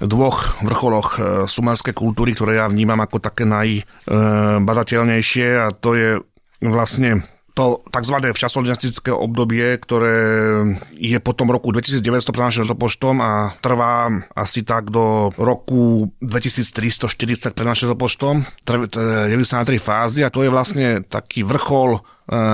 dvoch 0.00 0.64
vrcholoch 0.64 1.20
e, 1.20 1.44
sumerskej 1.44 1.92
kultúry, 1.92 2.32
ktoré 2.32 2.64
ja 2.64 2.72
vnímam 2.72 3.04
ako 3.04 3.20
také 3.20 3.44
najbadateľnejšie 3.44 5.60
a 5.60 5.76
to 5.76 5.92
je 5.92 6.24
vlastne 6.64 7.20
to 7.58 7.82
tzv. 7.90 8.16
včasodinastické 8.30 9.10
obdobie, 9.10 9.74
ktoré 9.82 10.14
je 10.94 11.18
potom 11.18 11.50
roku 11.50 11.74
1900 11.74 12.06
pred 12.30 12.44
našim 12.46 12.62
a 13.18 13.50
trvá 13.58 14.14
asi 14.38 14.62
tak 14.62 14.94
do 14.94 15.34
roku 15.34 16.14
2340 16.22 17.50
pred 17.50 17.66
našim 17.66 17.90
letopočtom. 17.90 18.46
Sa 19.42 19.58
na 19.58 19.66
tri 19.66 19.82
fázy 19.82 20.22
a 20.22 20.30
to 20.30 20.46
je 20.46 20.54
vlastne 20.54 21.02
taký 21.08 21.42
vrchol 21.42 21.98
e, 21.98 22.00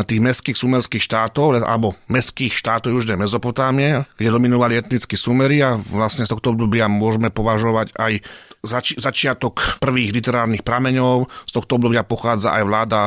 tých 0.07 0.23
mestských 0.23 0.57
sumerských 0.57 1.03
štátov, 1.03 1.61
alebo 1.61 1.99
mestských 2.07 2.55
štátov 2.55 2.95
Južnej 2.95 3.19
Mezopotámie, 3.19 4.07
kde 4.17 4.31
dominovali 4.31 4.79
etnickí 4.79 5.19
sumeri 5.19 5.61
a 5.61 5.75
vlastne 5.75 6.25
z 6.25 6.33
tohto 6.33 6.55
obdobia 6.55 6.87
môžeme 6.87 7.35
považovať 7.35 7.93
aj 7.99 8.23
zači- 8.63 8.97
začiatok 8.97 9.83
prvých 9.83 10.15
literárnych 10.15 10.65
prameňov. 10.65 11.29
Z 11.45 11.53
tohto 11.53 11.77
obdobia 11.77 12.07
pochádza 12.07 12.55
aj 12.57 12.63
vláda 12.65 13.01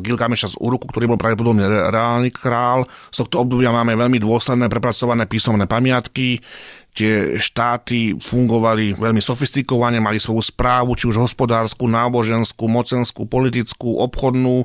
Gilgameša 0.00 0.54
z 0.54 0.60
Uruku, 0.60 0.90
ktorý 0.90 1.08
bol 1.10 1.20
pravdepodobne 1.20 1.64
reálny 1.90 2.28
král. 2.28 2.84
Z 3.08 3.24
tohto 3.24 3.48
obdobia 3.48 3.72
máme 3.72 3.96
veľmi 3.96 4.20
dôsledné 4.20 4.68
prepracované 4.68 5.24
písomné 5.24 5.64
pamiatky. 5.64 6.42
Tie 6.94 7.34
štáty 7.34 8.14
fungovali 8.14 8.94
veľmi 8.94 9.18
sofistikovane, 9.18 9.98
mali 9.98 10.22
svoju 10.22 10.54
správu, 10.54 10.94
či 10.94 11.10
už 11.10 11.26
hospodárskú, 11.26 11.90
náboženskú, 11.90 12.70
mocenskú, 12.70 13.26
politickú, 13.26 13.98
obchodnú, 13.98 14.62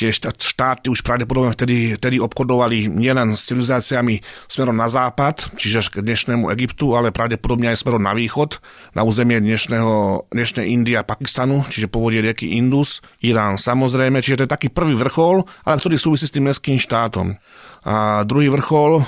tie 0.00 0.08
štáty 0.16 0.88
už 0.88 1.04
pravdepodobne 1.04 1.52
vtedy, 1.52 2.00
vtedy 2.00 2.16
obchodovali 2.16 2.88
nielen 2.88 3.36
s 3.36 3.44
civilizáciami 3.52 4.24
smerom 4.48 4.72
na 4.72 4.88
západ, 4.88 5.60
čiže 5.60 5.92
k 5.92 6.00
dnešnému 6.00 6.48
Egyptu, 6.56 6.96
ale 6.96 7.12
pravdepodobne 7.12 7.68
aj 7.68 7.84
smerom 7.84 8.00
na 8.00 8.16
východ, 8.16 8.64
na 8.96 9.04
územie 9.04 9.36
dnešného, 9.44 10.24
dnešnej 10.32 10.72
Indie 10.72 10.96
a 10.96 11.04
Pakistanu, 11.04 11.68
čiže 11.68 11.92
povodie 11.92 12.24
rieky 12.24 12.56
Indus, 12.56 13.04
Irán 13.20 13.60
samozrejme, 13.60 14.24
čiže 14.24 14.40
to 14.40 14.44
je 14.48 14.54
taký 14.56 14.68
prvý 14.72 14.96
vrchol, 14.96 15.44
ale 15.68 15.76
ktorý 15.76 16.00
súvisí 16.00 16.24
s 16.24 16.32
tým 16.32 16.48
mestským 16.48 16.80
štátom. 16.80 17.36
A 17.84 18.24
druhý 18.24 18.48
vrchol 18.52 19.00
e, 19.00 19.02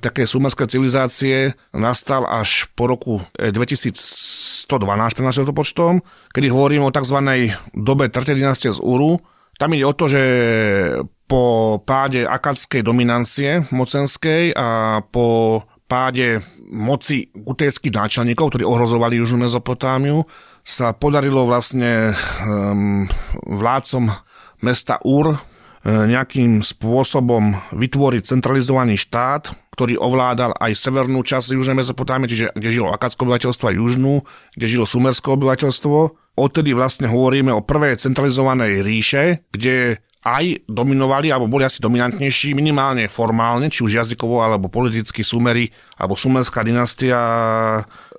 také 0.00 0.24
sumerské 0.28 0.64
civilizácie 0.64 1.56
nastal 1.76 2.24
až 2.24 2.68
po 2.72 2.88
roku 2.88 3.20
2112 3.36 4.68
pre 5.16 5.24
našim 5.24 5.44
počtom, 5.52 6.00
kedy 6.32 6.48
hovoríme 6.48 6.88
o 6.88 6.92
tzv. 6.92 7.20
dobe 7.76 8.08
3. 8.08 8.32
dynastie 8.32 8.72
z 8.72 8.80
Uru, 8.80 9.20
tam 9.58 9.74
ide 9.74 9.84
o 9.86 9.94
to, 9.94 10.10
že 10.10 10.22
po 11.24 11.78
páde 11.80 12.28
akadskej 12.28 12.84
dominancie 12.84 13.64
mocenskej 13.72 14.52
a 14.52 15.00
po 15.08 15.60
páde 15.84 16.40
moci 16.72 17.28
gutejských 17.32 17.94
náčelníkov, 17.94 18.50
ktorí 18.50 18.64
ohrozovali 18.64 19.20
Južnú 19.20 19.44
Mezopotámiu, 19.44 20.24
sa 20.64 20.96
podarilo 20.96 21.44
vlastne 21.44 22.16
um, 22.42 23.04
vládcom 23.44 24.08
mesta 24.64 24.96
e, 24.96 25.36
nejakým 25.84 26.64
spôsobom 26.64 27.60
vytvoriť 27.76 28.22
centralizovaný 28.24 28.96
štát, 28.96 29.52
ktorý 29.76 30.00
ovládal 30.00 30.56
aj 30.56 30.72
severnú 30.74 31.20
časť 31.20 31.54
Južnej 31.54 31.76
Mezopotámie, 31.76 32.30
čiže 32.30 32.56
kde 32.56 32.68
žilo 32.72 32.88
akadské 32.88 33.20
obyvateľstvo 33.20 33.64
a 33.68 33.76
južnú, 33.76 34.24
kde 34.56 34.66
žilo 34.66 34.88
sumerské 34.88 35.28
obyvateľstvo 35.28 36.24
odtedy 36.34 36.74
vlastne 36.74 37.06
hovoríme 37.06 37.54
o 37.54 37.64
prvej 37.64 37.98
centralizovanej 37.98 38.82
ríše, 38.82 39.46
kde 39.54 40.02
aj 40.24 40.64
dominovali, 40.66 41.28
alebo 41.28 41.52
boli 41.52 41.68
asi 41.68 41.84
dominantnejší, 41.84 42.56
minimálne 42.56 43.04
formálne, 43.12 43.68
či 43.68 43.84
už 43.84 44.00
jazykovo, 44.00 44.40
alebo 44.40 44.72
politicky 44.72 45.20
sumery, 45.20 45.68
alebo 46.00 46.16
sumerská 46.16 46.64
dynastia 46.64 47.18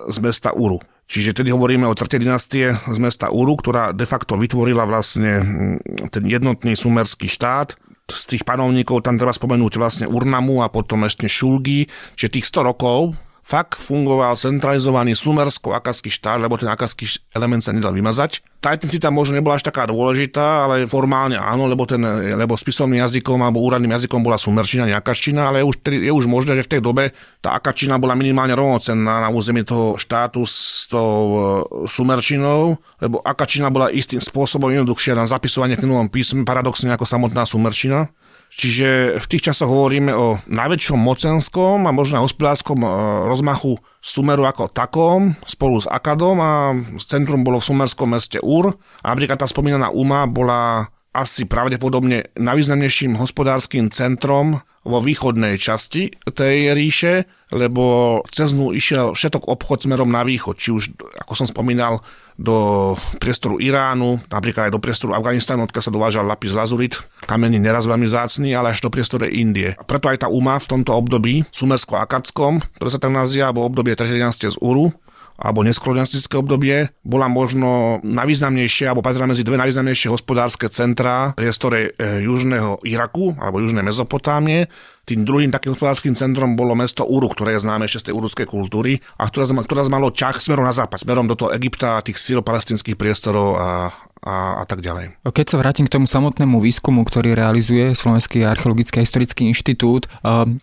z 0.06 0.16
mesta 0.22 0.54
Uru. 0.54 0.78
Čiže 1.06 1.38
tedy 1.38 1.54
hovoríme 1.54 1.86
o 1.86 1.94
trte 1.94 2.18
dynastie 2.18 2.74
z 2.74 2.98
mesta 2.98 3.30
Uru, 3.30 3.54
ktorá 3.54 3.94
de 3.94 4.06
facto 4.06 4.34
vytvorila 4.34 4.82
vlastne 4.84 5.42
mm, 5.42 6.10
ten 6.10 6.26
jednotný 6.26 6.74
sumerský 6.74 7.30
štát. 7.30 7.78
Z 8.06 8.24
tých 8.30 8.42
panovníkov 8.46 9.02
tam 9.02 9.18
treba 9.18 9.34
spomenúť 9.34 9.72
vlastne 9.78 10.06
Urnamu 10.06 10.62
a 10.62 10.70
potom 10.70 11.06
ešte 11.06 11.26
Šulgi, 11.26 11.90
čiže 12.14 12.38
tých 12.38 12.46
100 12.46 12.70
rokov 12.70 13.18
fakt 13.46 13.78
fungoval 13.78 14.34
centralizovaný 14.34 15.14
sumersko-akadský 15.14 16.10
štát, 16.10 16.42
lebo 16.42 16.58
ten 16.58 16.66
akadský 16.66 17.06
element 17.30 17.62
sa 17.62 17.70
nedal 17.70 17.94
vymazať. 17.94 18.42
Tá 18.58 18.74
etnicita 18.74 19.14
možno 19.14 19.38
nebola 19.38 19.54
až 19.54 19.70
taká 19.70 19.86
dôležitá, 19.86 20.66
ale 20.66 20.90
formálne 20.90 21.38
áno, 21.38 21.70
lebo, 21.70 21.86
ten, 21.86 22.02
lebo 22.34 22.58
spisovným 22.58 23.06
jazykom 23.06 23.38
alebo 23.38 23.62
úradným 23.62 23.94
jazykom 23.94 24.18
bola 24.18 24.34
sumerčina, 24.34 24.90
nejakaščina, 24.90 25.46
ale 25.46 25.62
je 25.62 25.66
už, 25.70 25.76
je 25.86 26.10
už 26.10 26.26
možné, 26.26 26.58
že 26.58 26.66
v 26.66 26.72
tej 26.74 26.80
dobe 26.82 27.14
tá 27.38 27.54
akačina 27.54 28.02
bola 28.02 28.18
minimálne 28.18 28.58
rovnocenná 28.58 29.22
na 29.22 29.30
území 29.30 29.62
toho 29.62 29.94
štátu 29.94 30.42
s 30.42 30.90
tou 30.90 31.14
e, 31.22 31.38
sumerčinou, 31.86 32.82
lebo 32.98 33.22
akačina 33.22 33.70
bola 33.70 33.94
istým 33.94 34.18
spôsobom 34.18 34.74
jednoduchšia 34.74 35.14
na 35.14 35.22
zapisovanie 35.22 35.78
k 35.78 35.86
novom 35.86 36.10
písme, 36.10 36.42
paradoxne 36.42 36.90
ako 36.90 37.06
samotná 37.06 37.46
sumerčina. 37.46 38.10
Čiže 38.56 39.20
v 39.20 39.26
tých 39.28 39.52
časoch 39.52 39.68
hovoríme 39.68 40.16
o 40.16 40.40
najväčšom 40.48 40.96
mocenskom 40.96 41.84
a 41.84 41.92
možno 41.92 42.24
hospodárskom 42.24 42.80
e, 42.80 42.88
rozmachu 43.28 43.76
Sumeru 44.00 44.48
ako 44.48 44.72
takom, 44.72 45.36
spolu 45.44 45.76
s 45.76 45.84
Akadom 45.84 46.40
a 46.40 46.72
centrum 47.04 47.44
bolo 47.44 47.60
v 47.60 47.68
sumerskom 47.68 48.16
meste 48.16 48.40
Ur. 48.40 48.72
A 49.04 49.12
napríklad 49.12 49.36
tá 49.36 49.44
spomínaná 49.44 49.92
Uma 49.92 50.24
bola 50.24 50.88
asi 51.16 51.48
pravdepodobne 51.48 52.28
najvýznamnejším 52.36 53.16
hospodárskym 53.16 53.88
centrom 53.88 54.60
vo 54.86 55.02
východnej 55.02 55.58
časti 55.58 56.14
tej 56.30 56.70
ríše, 56.70 57.26
lebo 57.50 58.22
cez 58.30 58.54
ňu 58.54 58.70
išiel 58.70 59.18
všetok 59.18 59.50
obchod 59.50 59.90
smerom 59.90 60.06
na 60.06 60.22
východ, 60.22 60.54
či 60.54 60.70
už, 60.70 60.94
ako 61.26 61.32
som 61.34 61.46
spomínal, 61.50 62.04
do 62.36 62.92
priestoru 63.16 63.56
Iránu, 63.56 64.20
napríklad 64.28 64.68
aj 64.68 64.74
do 64.76 64.82
priestoru 64.82 65.16
Afganistanu, 65.16 65.64
odkiaľ 65.64 65.84
sa 65.88 65.94
dovážal 65.94 66.28
lapis 66.28 66.52
lazurit, 66.52 67.00
kamenný 67.24 67.56
neraz 67.56 67.88
veľmi 67.88 68.04
zácný, 68.04 68.52
ale 68.52 68.76
až 68.76 68.84
do 68.84 68.92
priestoru 68.92 69.24
Indie. 69.24 69.72
A 69.72 69.82
preto 69.82 70.12
aj 70.12 70.22
tá 70.22 70.28
Uma 70.28 70.60
v 70.60 70.68
tomto 70.68 70.92
období, 70.92 71.48
sumersko-akadskom, 71.48 72.60
ktoré 72.76 72.90
sa 72.92 73.00
tam 73.00 73.16
nazýva, 73.16 73.50
alebo 73.50 73.64
obdobie 73.64 73.96
3. 73.96 74.20
z 74.52 74.56
Uru, 74.60 74.92
alebo 75.36 75.64
neskolonialistické 75.64 76.40
obdobie, 76.40 76.90
bola 77.04 77.28
možno 77.28 78.00
najvýznamnejšie, 78.02 78.88
alebo 78.88 79.04
patrila 79.04 79.28
medzi 79.28 79.44
dve 79.44 79.60
najvýznamnejšie 79.60 80.08
hospodárske 80.08 80.66
centrá 80.72 81.36
priestore 81.36 81.92
e, 81.96 82.24
južného 82.24 82.80
Iraku 82.84 83.36
alebo 83.36 83.60
južnej 83.60 83.84
Mezopotámie. 83.84 84.68
Tým 85.06 85.22
druhým 85.22 85.54
takým 85.54 85.70
hospodárským 85.76 86.18
centrom 86.18 86.58
bolo 86.58 86.74
mesto 86.74 87.06
Uru, 87.06 87.30
ktoré 87.30 87.54
je 87.54 87.62
známe 87.62 87.86
ešte 87.86 88.02
z 88.02 88.06
tej 88.10 88.14
urudskej 88.18 88.46
kultúry 88.50 88.98
a 89.22 89.30
ktoré, 89.30 89.46
ktoré 89.46 89.86
malo 89.86 90.10
ťah 90.10 90.34
smerom 90.42 90.66
na 90.66 90.74
západ, 90.74 91.06
smerom 91.06 91.30
do 91.30 91.38
toho 91.38 91.54
Egypta, 91.54 92.02
tých 92.02 92.18
síl 92.18 92.42
palestinských 92.42 92.98
priestorov 92.98 93.54
a, 93.54 93.94
a, 94.24 94.62
a 94.62 94.64
tak 94.64 94.80
ďalej. 94.80 95.20
Keď 95.24 95.46
sa 95.46 95.60
vrátim 95.60 95.86
k 95.88 95.94
tomu 95.98 96.06
samotnému 96.08 96.58
výskumu, 96.58 97.04
ktorý 97.04 97.36
realizuje 97.36 97.92
Slovenský 97.92 98.46
archeologický 98.46 99.00
a 99.00 99.06
historický 99.06 99.48
inštitút, 99.48 100.08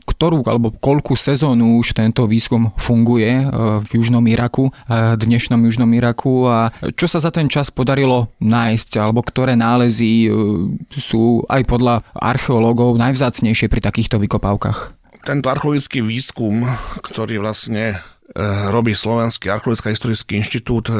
ktorú 0.05 0.45
alebo 0.49 0.73
koľku 0.73 1.13
sezónu 1.15 1.79
už 1.79 1.95
tento 1.95 2.27
výskum 2.27 2.73
funguje 2.75 3.47
v 3.83 3.89
Južnom 3.93 4.25
Iraku, 4.27 4.73
dnešnom 5.17 5.61
Južnom 5.63 5.89
Iraku 5.95 6.49
a 6.49 6.73
čo 6.95 7.07
sa 7.07 7.23
za 7.23 7.31
ten 7.31 7.47
čas 7.47 7.71
podarilo 7.71 8.29
nájsť, 8.39 8.91
alebo 8.99 9.25
ktoré 9.25 9.57
nálezy 9.57 10.27
e, 10.27 10.29
sú 10.93 11.41
aj 11.49 11.63
podľa 11.65 12.05
archeológov 12.13 12.95
najvzácnejšie 12.99 13.71
pri 13.71 13.81
takýchto 13.81 14.21
vykopávkach? 14.21 14.93
Tento 15.23 15.47
archeologický 15.47 16.03
výskum, 16.03 16.67
ktorý 16.99 17.39
vlastne 17.39 18.03
robí 18.71 18.95
Slovenský 18.95 19.51
archeologický 19.51 19.91
historický 19.91 20.33
inštitút 20.39 20.89
eh, 20.89 20.95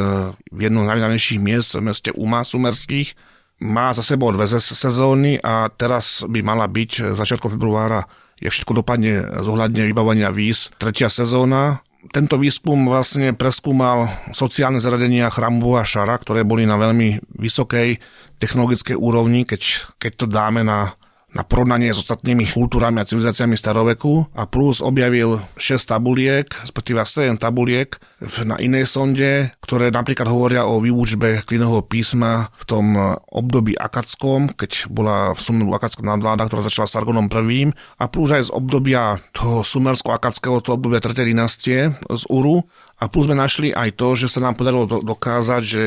v 0.52 0.60
jednom 0.60 0.84
z 0.84 0.90
najvýznamnejších 0.92 1.40
miest 1.42 1.80
v 1.80 1.88
meste 1.88 2.10
Uma 2.14 2.44
Sumerských. 2.44 3.16
Má 3.64 3.96
za 3.96 4.04
sebou 4.04 4.28
dve 4.36 4.44
sezóny 4.50 5.40
a 5.40 5.72
teraz 5.72 6.28
by 6.28 6.44
mala 6.44 6.68
byť 6.68 7.16
začiatkom 7.16 7.56
februára, 7.56 8.04
je 8.44 8.52
všetko 8.52 8.84
dopadne 8.84 9.24
zohľadne 9.40 9.88
vybavenia 9.88 10.36
víz, 10.36 10.68
tretia 10.76 11.08
sezóna. 11.08 11.80
Tento 12.12 12.36
výskum 12.36 12.84
vlastne 12.84 13.32
preskúmal 13.32 14.12
sociálne 14.36 14.84
zariadenia 14.84 15.32
chramu 15.32 15.80
a 15.80 15.88
šara, 15.88 16.20
ktoré 16.20 16.44
boli 16.44 16.68
na 16.68 16.76
veľmi 16.76 17.40
vysokej 17.40 18.04
technologickej 18.44 19.00
úrovni, 19.00 19.48
keď, 19.48 19.96
keď 19.96 20.12
to 20.20 20.26
dáme 20.28 20.68
na 20.68 21.00
na 21.34 21.42
porovnanie 21.42 21.90
s 21.90 22.02
ostatnými 22.06 22.46
kultúrami 22.46 23.02
a 23.02 23.10
civilizáciami 23.10 23.58
staroveku 23.58 24.30
a 24.38 24.46
plus 24.46 24.80
objavil 24.86 25.42
6 25.58 25.90
tabuliek, 25.90 26.46
respektíve 26.46 27.02
7 27.02 27.42
tabuliek 27.42 27.98
na 28.46 28.56
inej 28.62 28.88
sonde, 28.88 29.50
ktoré 29.66 29.90
napríklad 29.90 30.30
hovoria 30.30 30.70
o 30.70 30.80
výučbe 30.80 31.42
klinového 31.44 31.84
písma 31.84 32.54
v 32.62 32.64
tom 32.70 32.86
období 33.34 33.74
akadskom, 33.74 34.54
keď 34.54 34.88
bola 34.94 35.34
v 35.34 35.40
Sumeru 35.42 35.74
akadská 35.74 36.06
nadvláda, 36.06 36.48
ktorá 36.48 36.62
začala 36.64 36.88
s 36.88 36.96
Argonom 36.96 37.28
I. 37.28 37.74
a 37.74 38.06
plus 38.08 38.30
aj 38.30 38.48
z 38.48 38.52
obdobia 38.54 39.18
toho 39.34 39.66
sumersko-akadského, 39.66 40.62
toho 40.62 40.78
obdobia 40.78 41.02
3. 41.02 41.18
dynastie 41.26 41.92
z 41.98 42.24
Uru. 42.30 42.64
A 43.02 43.12
plus 43.12 43.28
sme 43.28 43.36
našli 43.36 43.76
aj 43.76 44.00
to, 44.00 44.16
že 44.16 44.32
sa 44.32 44.40
nám 44.40 44.56
podarilo 44.56 44.88
dokázať, 44.88 45.62
že 45.66 45.86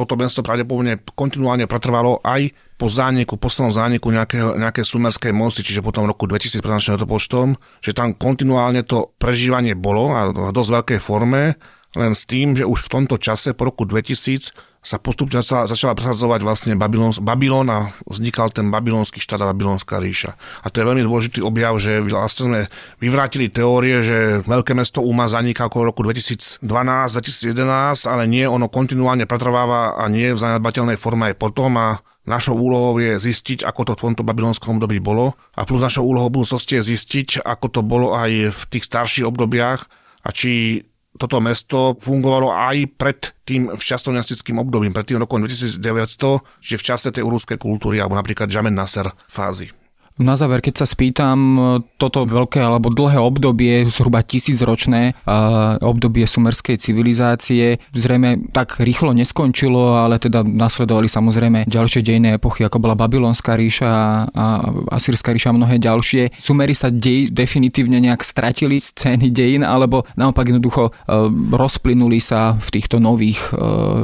toto 0.00 0.16
mesto 0.16 0.40
pravdepodobne 0.40 0.96
kontinuálne 1.12 1.68
pretrvalo 1.68 2.24
aj 2.24 2.56
po 2.80 2.88
zániku, 2.88 3.36
poslednom 3.36 3.68
zániku 3.68 4.08
nejaké, 4.08 4.40
nejaké 4.40 4.80
sumerskej 4.80 5.36
moci, 5.36 5.60
čiže 5.60 5.84
potom 5.84 6.08
v 6.08 6.16
roku 6.16 6.24
2000 6.24 6.64
pred 6.64 6.72
našim 6.72 6.96
letopočtom, 6.96 7.60
že 7.84 7.92
tam 7.92 8.16
kontinuálne 8.16 8.80
to 8.88 9.12
prežívanie 9.20 9.76
bolo 9.76 10.16
a 10.16 10.32
v 10.32 10.48
dosť 10.56 10.70
veľkej 10.80 11.00
forme, 11.04 11.60
len 11.92 12.12
s 12.16 12.24
tým, 12.24 12.56
že 12.56 12.64
už 12.64 12.88
v 12.88 12.92
tomto 12.96 13.20
čase 13.20 13.52
po 13.52 13.68
roku 13.68 13.84
2000 13.84 14.69
sa 14.80 14.96
postupne 14.96 15.44
začala, 15.44 15.68
začala 15.68 15.92
presadzovať 15.92 16.40
vlastne 16.40 16.72
Babylon, 16.72 17.12
Babylon 17.20 17.68
a 17.68 17.92
vznikal 18.08 18.48
ten 18.48 18.72
babylonský 18.72 19.20
štát 19.20 19.44
a 19.44 19.52
babylonská 19.52 20.00
ríša. 20.00 20.40
A 20.64 20.72
to 20.72 20.80
je 20.80 20.88
veľmi 20.88 21.04
dôležitý 21.04 21.44
objav, 21.44 21.76
že 21.76 22.00
vlastne 22.00 22.44
sme 22.48 22.60
vyvrátili 22.96 23.52
teórie, 23.52 24.00
že 24.00 24.40
veľké 24.48 24.72
mesto 24.72 25.04
Uma 25.04 25.28
zaniká 25.28 25.68
okolo 25.68 25.92
roku 25.92 26.00
2012-2011, 26.08 26.64
ale 28.08 28.24
nie, 28.24 28.48
ono 28.48 28.72
kontinuálne 28.72 29.28
pretrváva 29.28 30.00
a 30.00 30.08
nie 30.08 30.32
v 30.32 30.40
zanedbateľnej 30.40 30.96
forme 30.96 31.28
aj 31.32 31.36
potom 31.36 31.76
a 31.76 32.00
Našou 32.20 32.52
úlohou 32.52 33.00
je 33.00 33.16
zistiť, 33.16 33.64
ako 33.64 33.90
to 33.90 33.92
v 33.96 34.12
tomto 34.12 34.22
babylonskom 34.22 34.76
období 34.76 35.00
bolo 35.00 35.34
a 35.56 35.64
plus 35.64 35.80
našou 35.80 36.04
úlohou 36.04 36.28
budúcnosti 36.28 36.78
je 36.78 36.94
zistiť, 36.94 37.42
ako 37.42 37.66
to 37.72 37.80
bolo 37.80 38.12
aj 38.12 38.52
v 38.52 38.62
tých 38.70 38.86
starších 38.86 39.26
obdobiach 39.26 39.88
a 40.20 40.28
či 40.28 40.84
toto 41.20 41.36
mesto 41.44 42.00
fungovalo 42.00 42.48
aj 42.48 42.96
pred 42.96 43.36
tým 43.44 43.68
včasnonastickým 43.76 44.56
obdobím, 44.56 44.96
pred 44.96 45.04
tým 45.04 45.20
rokom 45.20 45.44
2900, 45.44 45.84
že 46.64 46.80
v 46.80 46.86
čase 46.86 47.12
tej 47.12 47.28
urúskej 47.28 47.60
kultúry, 47.60 48.00
alebo 48.00 48.16
napríklad 48.16 48.48
Jamen 48.48 48.72
Nasser 48.72 49.04
fázy. 49.28 49.79
Na 50.20 50.36
záver, 50.36 50.60
keď 50.60 50.84
sa 50.84 50.86
spýtam, 50.86 51.38
toto 51.96 52.28
veľké 52.28 52.60
alebo 52.60 52.92
dlhé 52.92 53.16
obdobie, 53.16 53.88
zhruba 53.88 54.20
tisícročné 54.20 55.16
obdobie 55.80 56.28
sumerskej 56.28 56.76
civilizácie, 56.76 57.80
zrejme 57.96 58.52
tak 58.52 58.84
rýchlo 58.84 59.16
neskončilo, 59.16 59.96
ale 59.96 60.20
teda 60.20 60.44
nasledovali 60.44 61.08
samozrejme 61.08 61.64
ďalšie 61.64 62.04
dejné 62.04 62.36
epochy, 62.36 62.68
ako 62.68 62.84
bola 62.84 63.00
Babylonská 63.00 63.56
ríša 63.56 63.90
a 64.28 64.44
Asýrska 64.92 65.32
ríša 65.32 65.50
a 65.50 65.56
mnohé 65.56 65.80
ďalšie. 65.80 66.36
Sumery 66.36 66.76
sa 66.76 66.92
dej, 66.92 67.32
definitívne 67.32 67.96
nejak 67.96 68.20
stratili 68.20 68.76
z 68.76 68.92
scény 68.92 69.32
dejín, 69.32 69.64
alebo 69.64 70.04
naopak 70.20 70.52
jednoducho 70.52 70.92
e, 70.92 71.16
rozplynuli 71.56 72.20
sa 72.20 72.60
v 72.60 72.68
týchto 72.68 73.00
nových 73.00 73.40
e, 73.56 73.56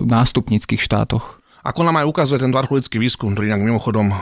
nástupnických 0.09 0.81
štátoch. 0.81 1.45
Ako 1.61 1.85
nám 1.85 2.01
aj 2.01 2.09
ukazuje 2.09 2.41
ten 2.41 2.55
archeologický 2.57 2.97
výskum, 2.97 3.37
ktorý 3.37 3.53
inak 3.53 3.61
mimochodom 3.61 4.17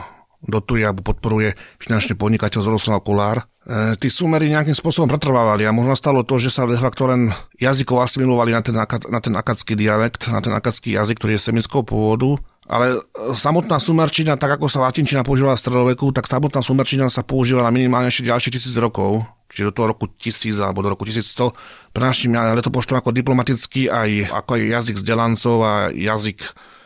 dotuje 0.45 0.85
alebo 0.85 1.05
podporuje 1.05 1.57
finančný 1.81 2.15
podnikateľ 2.15 2.61
Zoroslav 2.61 3.01
Kolár. 3.01 3.43
E, 3.65 3.97
tí 3.97 4.13
sumery 4.13 4.49
nejakým 4.53 4.77
spôsobom 4.77 5.09
pretrvávali 5.09 5.65
a 5.65 5.73
možno 5.73 5.97
stalo 5.97 6.21
to, 6.21 6.37
že 6.37 6.53
sa 6.53 6.69
de 6.69 6.77
facto 6.77 7.09
len 7.09 7.33
jazykov 7.57 8.05
asimilovali 8.05 8.53
na 8.53 8.61
ten, 8.61 8.77
na 9.09 9.19
ten 9.19 9.33
akadský 9.33 9.73
dialekt, 9.73 10.29
na 10.29 10.39
ten 10.39 10.53
akadský 10.53 10.93
jazyk, 10.93 11.17
ktorý 11.17 11.35
je 11.37 11.45
semického 11.49 11.81
pôvodu. 11.81 12.37
Ale 12.65 12.97
samotná 13.37 13.77
sumerčina, 13.77 14.41
tak 14.41 14.57
ako 14.57 14.65
sa 14.65 14.81
latinčina 14.89 15.21
používala 15.21 15.53
v 15.53 15.61
stredoveku, 15.61 16.09
tak 16.09 16.25
samotná 16.25 16.65
sumerčina 16.65 17.05
sa 17.13 17.21
používala 17.21 17.69
minimálne 17.69 18.09
ešte 18.09 18.25
ďalšie 18.25 18.57
tisíc 18.57 18.73
rokov, 18.81 19.21
čiže 19.53 19.69
do 19.69 19.73
toho 19.73 19.93
roku 19.93 20.09
1000 20.09 20.65
alebo 20.65 20.81
do 20.81 20.89
roku 20.89 21.05
1100. 21.05 21.53
Pre 21.93 22.03
našim 22.05 22.33
letopočtom 22.33 22.97
ako 22.97 23.13
diplomatický 23.13 23.93
aj 23.93 24.33
ako 24.33 24.57
aj 24.57 24.61
jazyk 24.81 24.95
vzdelancov 24.97 25.57
a 25.61 25.73
jazyk 25.93 26.41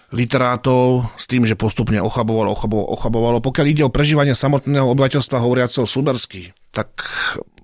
literátov 0.09 1.05
s 1.17 1.25
tým, 1.29 1.45
že 1.45 1.53
postupne 1.53 2.01
ochabovalo, 2.01 2.53
ochabovalo, 2.53 2.87
ochabovalo. 2.93 3.37
Pokiaľ 3.41 3.65
ide 3.69 3.83
o 3.85 3.93
prežívanie 3.93 4.33
samotného 4.33 4.89
obyvateľstva 4.89 5.37
hovoriaceho 5.41 5.85
subersky, 5.85 6.53
tak 6.73 6.89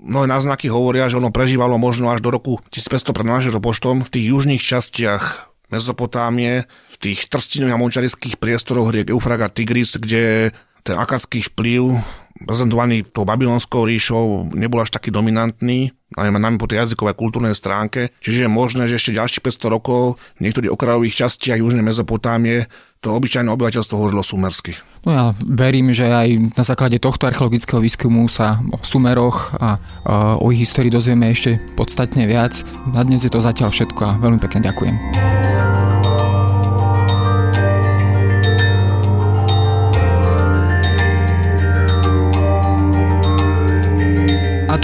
mnohé 0.01 0.29
náznaky 0.29 0.69
hovoria, 0.69 1.09
že 1.09 1.17
ono 1.17 1.33
prežívalo 1.33 1.81
možno 1.81 2.13
až 2.13 2.21
do 2.21 2.29
roku 2.29 2.61
1500 2.69 3.15
pred 3.17 3.27
našim 3.27 3.57
poštom 3.57 4.05
v 4.05 4.11
tých 4.13 4.25
južných 4.29 4.61
častiach 4.61 5.53
Mezopotámie, 5.73 6.69
v 6.69 6.95
tých 7.01 7.25
trstinových 7.25 7.73
a 7.73 7.81
mončarických 7.81 8.35
priestoroch 8.37 8.93
riek 8.93 9.09
a 9.09 9.49
Tigris, 9.49 9.97
kde 9.97 10.53
ten 10.85 10.93
akadský 10.93 11.41
vplyv 11.41 11.97
prezentovaný 12.45 13.01
tou 13.09 13.25
babylonskou 13.25 13.89
ríšou 13.89 14.53
nebol 14.53 14.85
až 14.85 14.93
taký 14.93 15.09
dominantný, 15.09 15.89
najmä 16.13 16.37
najmä 16.37 16.61
po 16.61 16.69
tej 16.69 16.85
jazykovej 16.85 17.17
kultúrnej 17.17 17.57
stránke. 17.57 18.13
Čiže 18.21 18.45
je 18.45 18.49
možné, 18.49 18.85
že 18.85 19.01
ešte 19.01 19.17
ďalších 19.17 19.41
500 19.41 19.73
rokov 19.73 20.21
v 20.37 20.45
niektorých 20.45 20.69
okrajových 20.69 21.25
častiach 21.25 21.57
južnej 21.57 21.81
Mezopotámie 21.81 22.69
to 23.05 23.13
obyčajné 23.13 23.53
obyvateľstvo 23.53 24.01
hovorilo 24.01 24.25
sumersky. 24.25 24.73
No 25.05 25.09
ja 25.13 25.25
verím, 25.45 25.93
že 25.93 26.09
aj 26.09 26.57
na 26.57 26.63
základe 26.65 26.97
tohto 26.97 27.29
archeologického 27.29 27.77
výskumu 27.77 28.25
sa 28.25 28.57
o 28.73 28.81
Sumeroch 28.81 29.53
a, 29.61 29.77
a 30.01 30.41
o 30.41 30.49
ich 30.49 30.65
histórii 30.65 30.89
dozvieme 30.89 31.29
ešte 31.29 31.61
podstatne 31.77 32.25
viac. 32.25 32.65
Na 32.97 33.05
dnes 33.05 33.21
je 33.21 33.29
to 33.29 33.37
zatiaľ 33.37 33.69
všetko 33.69 34.01
a 34.01 34.17
veľmi 34.17 34.41
pekne 34.41 34.65
ďakujem. 34.65 35.84